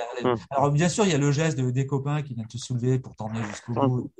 [0.49, 2.97] Alors, bien sûr, il y a le geste de, des copains qui viennent te soulever
[2.97, 4.11] pour t'emmener jusqu'au bout.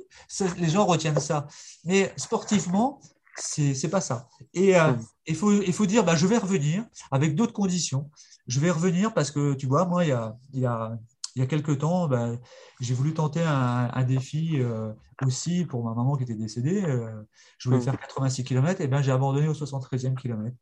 [0.58, 1.48] Les gens retiennent ça.
[1.84, 3.00] Mais sportivement,
[3.36, 4.28] c'est n'est pas ça.
[4.54, 4.92] Et euh,
[5.26, 8.08] il faut, il faut dire, bah, je vais revenir avec d'autres conditions.
[8.46, 10.96] Je vais revenir parce que, tu vois, moi, il y a, il y a
[11.36, 12.38] il y a quelques temps, ben,
[12.80, 14.90] j'ai voulu tenter un, défi euh,
[15.24, 16.82] aussi pour ma maman qui était décédée.
[16.82, 17.10] Euh,
[17.58, 17.84] je voulais mmh.
[17.84, 20.56] faire 86 km, et ben, j'ai abandonné au 73e kilomètre.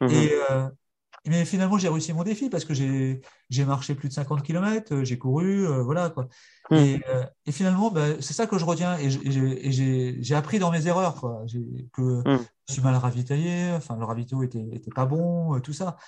[0.00, 0.08] Mmh.
[0.08, 0.66] Et, euh,
[1.26, 5.18] mais finalement, j'ai réussi mon défi parce que j'ai marché plus de 50 km, j'ai
[5.18, 6.08] couru, voilà.
[6.08, 6.28] Quoi.
[6.70, 6.74] Mmh.
[6.76, 7.00] Et,
[7.44, 8.96] et, finalement, ben, c'est ça que je retiens.
[8.98, 11.42] Et j'ai appris dans mes erreurs, quoi.
[11.92, 12.22] que
[12.66, 15.98] je suis mal ravitaillé, enfin, le ravito était, était pas bon, tout ça.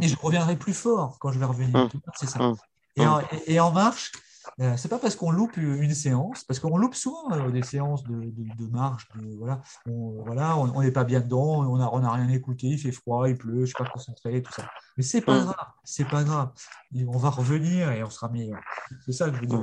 [0.00, 1.88] Et je reviendrai plus fort quand je vais revenir.
[2.16, 2.54] C'est ça.
[2.96, 4.12] Et en, marche,
[4.60, 8.04] euh, c'est pas parce qu'on loupe une séance, parce qu'on loupe souvent euh, des séances
[8.04, 12.10] de, de, marche, voilà, on voilà, on n'est pas bien dedans, on n'a on a
[12.10, 14.68] rien écouté, il fait froid, il pleut, je suis pas concentré, tout ça.
[14.96, 16.52] Mais c'est pas grave, c'est pas grave.
[16.94, 18.60] on va revenir et on sera meilleur.
[19.06, 19.60] C'est ça que je veux dire.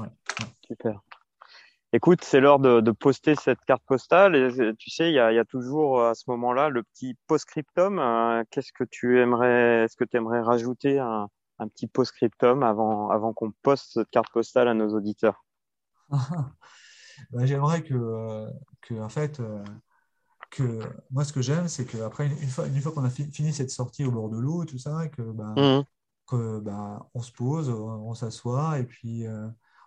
[0.00, 0.08] Ouais.
[0.66, 1.02] Super.
[1.92, 4.34] Écoute, c'est l'heure de, de, poster cette carte postale.
[4.34, 7.98] Et, tu sais, il y a, y a, toujours à ce moment-là le petit post-scriptum.
[7.98, 11.28] Euh, qu'est-ce que tu aimerais, est-ce que tu aimerais rajouter un,
[11.58, 15.44] un petit post-scriptum avant, avant qu'on poste cette carte postale à nos auditeurs
[16.10, 18.46] bah, J'aimerais que,
[18.82, 19.64] que, en fait, euh,
[20.50, 20.80] que
[21.10, 24.04] moi, ce que j'aime, c'est qu'après, une fois, une fois qu'on a fini cette sortie
[24.04, 25.84] au bord de l'eau tout ça, que mmh.
[26.26, 29.26] que bah, on se pose, on s'assoit et puis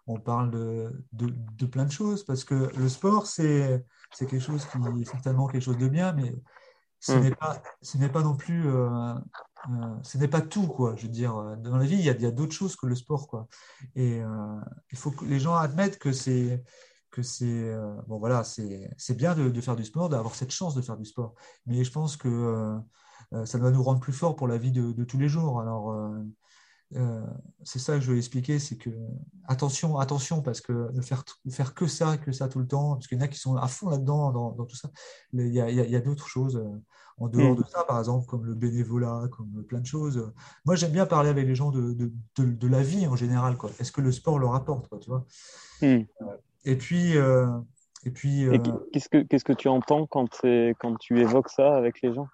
[0.09, 3.85] on parle de, de, plein de choses parce que le sport, c'est
[4.17, 6.33] quelque chose qui est certainement quelque chose de bien, mais
[6.99, 7.21] ce hmm.
[7.21, 9.13] n'est pas, ce pas non plus, euh,
[9.67, 10.95] euh, ce n'est pas tout, quoi.
[10.95, 13.47] Je veux dire, dans la vie, il y a, d'autres choses que le sport, quoi.
[13.95, 14.59] Et euh,
[14.91, 16.63] il faut que les gens admettent que c'est,
[17.11, 17.75] que c'est,
[18.07, 21.05] bon voilà, c'est, bien de, de, faire du sport, d'avoir cette chance de faire du
[21.05, 21.35] sport.
[21.65, 22.77] Mais je pense que
[23.45, 25.59] ça doit nous rendre plus forts pour la vie de, de tous les jours.
[25.59, 25.93] Alors,
[26.95, 27.21] euh,
[27.63, 28.89] c'est ça que je veux expliquer, c'est que
[29.47, 33.07] attention, attention, parce que ne faire, faire que ça, que ça tout le temps, parce
[33.07, 34.89] qu'il y en a qui sont à fond là-dedans, dans, tout ça.
[35.33, 36.81] Il y a, y a d'autres choses euh,
[37.17, 37.57] en dehors mm.
[37.57, 40.31] de ça, par exemple, comme le bénévolat, comme plein de choses.
[40.65, 43.55] Moi, j'aime bien parler avec les gens de, de, de, la vie en général.
[43.79, 45.25] Est-ce que le sport leur apporte quoi, tu vois?
[45.81, 46.05] Mm.
[46.65, 47.17] Et puis.
[47.17, 47.47] Euh,
[48.05, 48.45] et puis
[48.93, 50.29] qu'est-ce, que, qu'est-ce que tu entends quand,
[50.79, 52.27] quand tu évoques ça avec les gens?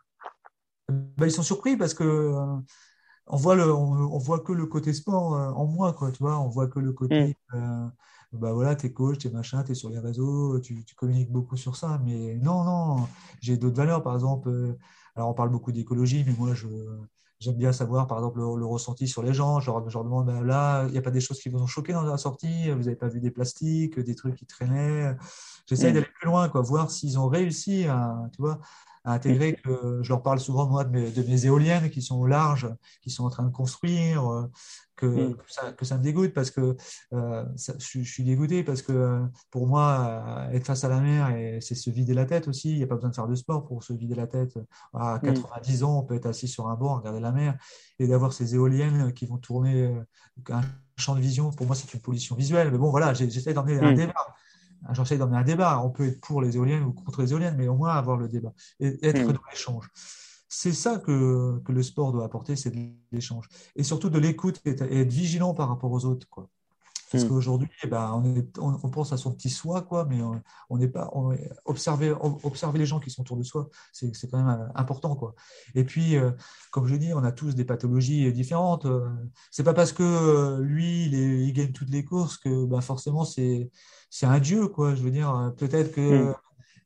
[0.88, 2.36] Ben, Ils sont surpris parce que
[3.28, 6.40] on voit le, on, voit que le côté sport euh, en moi, quoi, tu vois,
[6.40, 7.56] on voit que le côté, mm.
[7.56, 7.88] euh,
[8.34, 11.76] bah voilà, t'es coach, t'es machin, t'es sur les réseaux, tu, tu, communiques beaucoup sur
[11.76, 13.08] ça, mais non, non,
[13.42, 14.78] j'ai d'autres valeurs, par exemple, euh,
[15.16, 16.68] alors on parle beaucoup d'écologie, mais moi, je,
[17.40, 20.86] j'aime bien savoir, par exemple, le, ressenti sur les gens, je leur, demande, bah, là,
[20.86, 22.96] il n'y a pas des choses qui vous ont choqué dans la sortie, vous n'avez
[22.96, 25.16] pas vu des plastiques, des trucs qui traînaient,
[25.66, 25.94] j'essaye mm.
[25.96, 28.60] d'aller plus loin, quoi, voir s'ils ont réussi à, tu vois,
[29.06, 32.68] à intégrer que je leur parle souvent moi de mes, éoliennes qui sont au large,
[33.02, 34.52] qui sont en train de construire, euh,
[34.96, 35.36] que, mm.
[35.78, 36.76] que, ça, me dégoûte parce que
[37.14, 41.32] euh, je, suis dégoûté parce que pour moi être face à la mer
[41.62, 42.72] c'est se vider la tête aussi.
[42.72, 44.58] Il n'y a pas besoin de faire de sport pour se vider la tête.
[44.94, 45.86] À 90 mm.
[45.86, 47.58] ans, on peut être assis sur un banc, regarder la mer
[48.00, 50.02] et d'avoir ces éoliennes qui vont tourner euh,
[50.50, 50.62] un
[50.98, 51.52] champ de vision.
[51.52, 52.72] Pour moi, c'est une pollution visuelle.
[52.72, 53.96] Mais bon, voilà, j'essaie d'emmener un mm.
[53.96, 54.36] débat.
[54.92, 55.82] J'essaie d'emmener un débat.
[55.82, 58.28] On peut être pour les éoliennes ou contre les éoliennes, mais au moins avoir le
[58.28, 59.34] débat et être hmm.
[59.34, 59.90] dans l'échange.
[60.48, 63.48] C'est ça que, que, le sport doit apporter, c'est de l'échange.
[63.76, 66.28] Et surtout de l'écoute et, être vigilant par rapport aux autres.
[66.30, 66.50] Quoi.
[67.12, 67.30] Parce hmm.
[67.30, 68.12] qu'aujourd'hui, eh ben,
[68.58, 70.20] on, on, pense à son petit soi, quoi, mais
[70.70, 71.12] on n'est pas.
[71.66, 75.16] observer, observer les gens qui sont autour de soi, c'est quand même euh, important.
[75.16, 75.36] Quoi.
[75.76, 76.32] Et puis, euh,
[76.72, 78.86] comme je dis, on a tous des pathologies différentes.
[78.86, 79.08] Euh,
[79.52, 83.70] c'est pas parce que lui, il, il, gagne toutes les courses que ben, forcément c'est
[84.26, 84.96] un dieu, quoi.
[84.96, 86.36] Je veux dire, euh, peut-être que mm.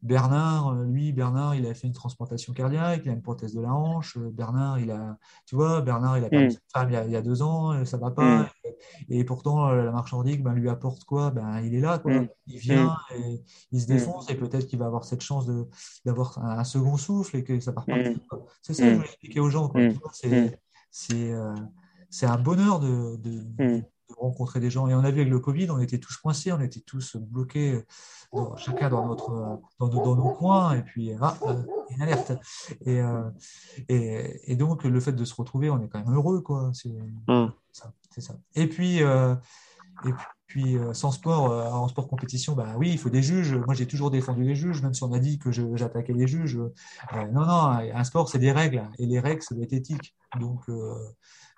[0.01, 3.61] Bernard, euh, lui, Bernard, il a fait une transplantation cardiaque, il a une prothèse de
[3.61, 4.17] la hanche.
[4.17, 6.51] Euh, Bernard, il a, tu vois, Bernard, il a perdu mm.
[6.51, 8.49] sa femme il y, a, deux ans, ça va pas.
[9.09, 11.31] Et, pourtant, la marche nordique ben, lui apporte quoi?
[11.31, 12.13] Ben, il est là, quoi.
[12.47, 15.45] Il vient, et il se défonce, et peut-être qu'il va avoir cette chance
[16.05, 17.95] d'avoir un, second souffle et que ça part pas.
[18.61, 19.71] C'est ça que je veux expliquer aux gens.
[22.11, 23.83] C'est un bonheur de, de
[24.17, 24.87] rencontrer des gens.
[24.87, 27.85] Et on a vu avec le Covid, on était tous coincés, on était tous bloqués,
[28.57, 32.33] chacun dans, notre, dans, nos coins, et puis, ah, euh, une alerte.
[32.85, 33.29] Et, euh,
[33.87, 36.71] et, et, donc, le fait de se retrouver, on est quand même heureux, quoi.
[37.71, 39.35] C'est ça, Et puis, euh,
[40.05, 40.09] et
[40.47, 43.53] puis sans sport, en sport compétition, bah oui, il faut des juges.
[43.53, 46.57] Moi, j'ai toujours défendu les juges, même si on a dit que j'attaquais les juges.
[47.13, 50.15] non, non, un sport, c'est des règles, et les règles, ça doit être éthique.
[50.39, 50.69] Donc,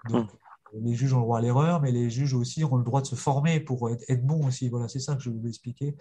[0.10, 0.38] donc mm
[0.80, 3.08] les juges ont le droit à l'erreur, mais les juges aussi ont le droit de
[3.08, 4.70] se former pour être, être bons aussi.
[4.70, 5.96] Voilà, c'est ça que je voulais expliquer.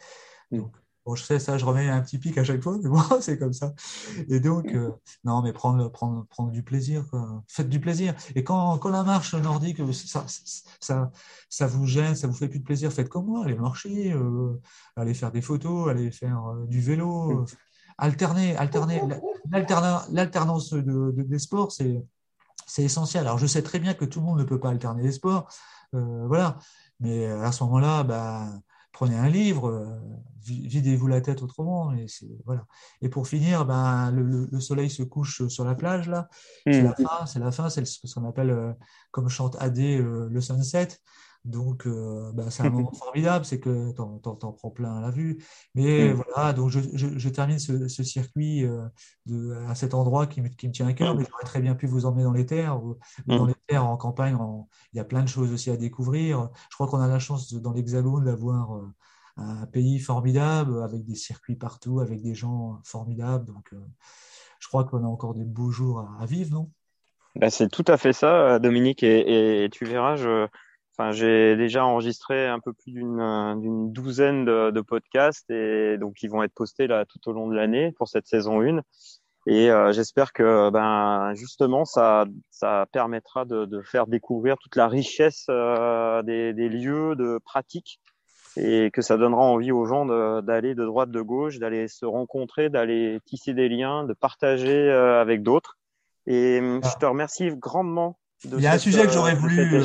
[0.50, 0.58] Mm.
[0.58, 3.02] Donc, bon, je sais ça, je remets un petit pic à chaque fois, mais bon,
[3.20, 3.74] c'est comme ça.
[4.28, 4.90] Et donc, euh,
[5.24, 7.04] non, mais prendre, prendre, prendre du plaisir,
[7.48, 8.14] faites du plaisir.
[8.34, 10.24] Et quand, quand la marche nordique, ça,
[10.80, 11.10] ça,
[11.48, 14.60] ça vous gêne, ça vous fait plus de plaisir, faites comme moi, allez marcher, euh,
[14.96, 17.44] allez faire des photos, allez faire euh, du vélo.
[17.98, 19.02] Alterner, alterner.
[19.50, 22.02] L'alternance de, des sports, c'est
[22.78, 23.26] essentiel.
[23.26, 25.48] Alors, je sais très bien que tout le monde ne peut pas alterner les sports,
[25.94, 26.58] euh, voilà.
[27.00, 28.48] Mais euh, à ce moment-là, bah,
[29.00, 29.98] prenez un livre, euh,
[30.44, 31.94] videz-vous la tête autrement.
[31.94, 32.04] Et,
[32.44, 32.66] voilà.
[33.00, 36.28] et pour finir, ben, le, soleil se couche sur la plage, là.
[36.66, 38.76] C'est la fin, c'est la fin, c'est ce qu'on appelle,
[39.10, 40.88] comme chante Adé, le sunset.
[41.44, 45.10] Donc, euh, bah, c'est un moment formidable, c'est que tu en, prends plein à la
[45.10, 45.42] vue.
[45.74, 46.12] Mais mm.
[46.12, 48.86] voilà, donc je, je, termine ce, ce circuit euh,
[49.26, 51.18] de, à cet endroit qui me, qui me tient à cœur, mm.
[51.18, 52.82] mais j'aurais très bien pu vous emmener dans les terres.
[52.82, 53.48] Ou, dans mm.
[53.48, 54.36] les terres, en campagne,
[54.92, 56.50] il y a plein de choses aussi à découvrir.
[56.70, 58.92] Je crois qu'on a la chance dans l'Hexagone d'avoir euh,
[59.38, 63.46] un pays formidable, avec des circuits partout, avec des gens formidables.
[63.46, 63.72] Donc,
[64.58, 66.70] je crois qu'on a encore des beaux jours à, vivre, non?
[67.36, 70.46] Bah, C'est tout à fait ça, Dominique, et, et tu verras, je
[71.12, 73.54] j'ai déjà enregistré un peu plus d'une euh,
[73.88, 77.92] douzaine de, podcasts et donc ils vont être postés là tout au long de l'année
[77.92, 78.80] pour cette saison 1.
[79.46, 85.46] Et euh, j'espère que ben justement ça ça permettra de, faire découvrir toute la richesse
[85.48, 88.00] euh, des, lieux de pratique
[88.56, 90.06] et que ça donnera envie aux gens
[90.42, 95.42] d'aller de, droite de gauche, d'aller se rencontrer, d'aller tisser des liens, de partager avec
[95.42, 95.78] d'autres.
[96.26, 99.82] Et je te remercie grandement il y a un sujet que j'aurais voulu.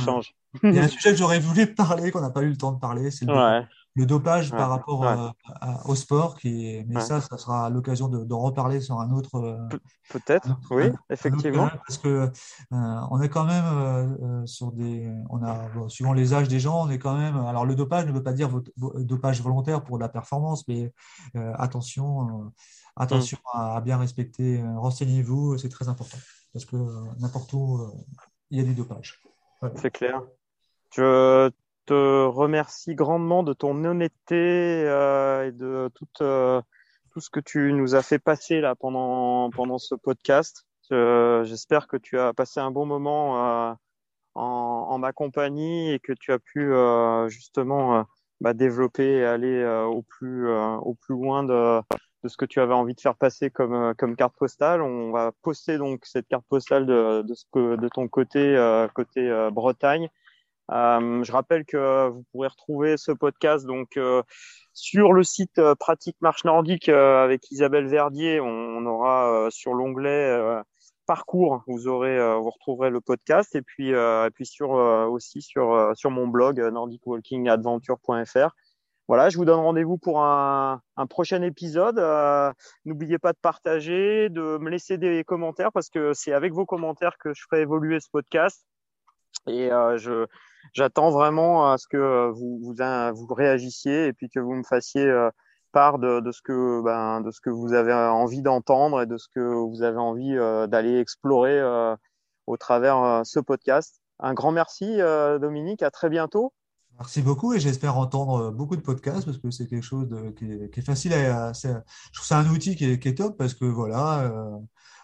[0.64, 2.72] Il y a un sujet que j'aurais voulu parler, qu'on n'a pas eu le temps
[2.72, 5.30] de parler, c'est le, dopage par rapport euh,
[5.86, 6.38] au sport.
[6.38, 9.36] Qui mais ça, ça sera l'occasion de, reparler sur un autre.
[9.36, 9.78] Euh,
[10.10, 11.70] peut-être, oui, effectivement.
[11.88, 12.30] parce que euh,
[12.70, 15.12] on est quand même sur des.
[15.30, 17.38] On a, suivant les âges des gens, on est quand même.
[17.38, 18.50] Alors, le dopage ne veut pas dire
[18.98, 20.92] dopage volontaire pour la performance, mais
[21.54, 22.52] attention,
[22.96, 23.58] attention mm.
[23.58, 24.64] à, bien respecter.
[24.76, 26.18] Renseignez-vous, c'est très important.
[26.54, 26.78] Parce que
[27.20, 27.80] n'importe où,
[28.50, 29.22] il y a du dopage.
[29.76, 30.22] C'est clair.
[30.98, 31.52] Je
[31.88, 34.36] te remercie grandement de ton honnêteté
[34.88, 36.62] euh, et de tout, euh,
[37.12, 40.66] tout ce que tu nous as fait passer là pendant, pendant ce podcast.
[40.90, 43.74] J'espère que tu as passé un bon moment euh,
[44.36, 48.06] en, en, ma compagnie et que tu as pu euh, justement
[48.40, 51.82] bah, développer et aller au, plus, au plus loin de,
[52.24, 54.82] de ce que tu avais envie de faire passer comme, comme carte postale.
[54.82, 58.56] On va poster donc cette carte postale de, de, ce que, de ton côté,
[58.94, 60.10] côté Bretagne.
[60.72, 64.24] Euh, je rappelle que vous pourrez retrouver ce podcast donc euh,
[64.74, 68.40] sur le site euh, Pratique Marche Nordique avec Isabelle Verdier.
[68.42, 70.38] On, aura sur l'onglet
[71.08, 76.12] parcours, vous aurez, vous retrouverez le podcast et puis et puis sur aussi sur sur
[76.12, 78.50] mon blog nordicwalkingadventure.fr.
[79.08, 82.00] Voilà, je vous donne rendez-vous pour un, un prochain épisode.
[82.86, 87.18] N'oubliez pas de partager, de me laisser des commentaires parce que c'est avec vos commentaires
[87.20, 88.66] que je ferai évoluer ce podcast.
[89.48, 90.28] Et je,
[90.74, 95.06] j'attends vraiment à ce que euh, vous, vous, réagissiez et puis que vous me fassiez
[95.06, 95.30] euh,
[95.72, 99.28] part de, ce que ben, de ce que vous avez envie d'entendre et de ce
[99.34, 101.62] que vous avez envie euh, d'aller explorer
[102.48, 104.00] au travers ce podcast.
[104.20, 104.98] Un grand merci
[105.42, 106.54] Dominique, à très bientôt.
[106.98, 110.08] Merci beaucoup et j'espère entendre beaucoup de podcasts parce que c'est quelque chose
[110.38, 111.68] qui, est, facile à, je
[112.14, 114.32] trouve c'est un outil qui est, top parce que voilà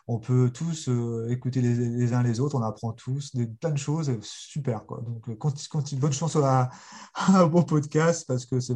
[0.07, 3.77] on peut tous euh, écouter les, uns les autres, on apprend tous des plein de
[3.77, 5.01] choses, super quoi.
[5.01, 6.69] Donc euh, bonne chance à,
[7.27, 8.73] un bon podcast parce que c'est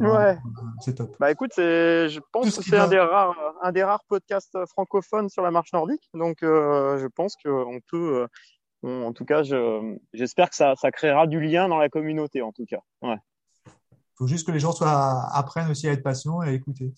[0.80, 1.16] c'est top.
[1.18, 5.42] Bah écoute, je pense que c'est un des rares un des rares podcasts francophones sur
[5.42, 8.26] la marche nordique, donc euh, je pense qu'on peut
[8.82, 9.42] en tout cas,
[10.12, 12.80] j'espère que ça, créera du lien dans la communauté, en tout cas.
[13.02, 13.18] Il
[14.16, 16.94] faut juste que les gens soient, apprennent aussi à être patients et à écouter.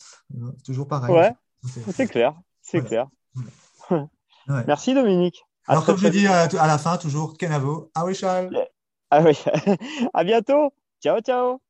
[0.65, 1.15] toujours pareil.
[1.15, 1.33] Ouais,
[1.95, 3.09] c'est clair, c'est clair.
[4.67, 5.45] Merci Dominique.
[5.67, 7.91] Alors, comme je dis à, la fin, toujours Kenavo.
[7.95, 8.51] Ah oui, Charles.
[9.11, 9.39] Ah oui.
[10.15, 10.73] à bientôt.
[11.03, 11.61] Ciao, ciao.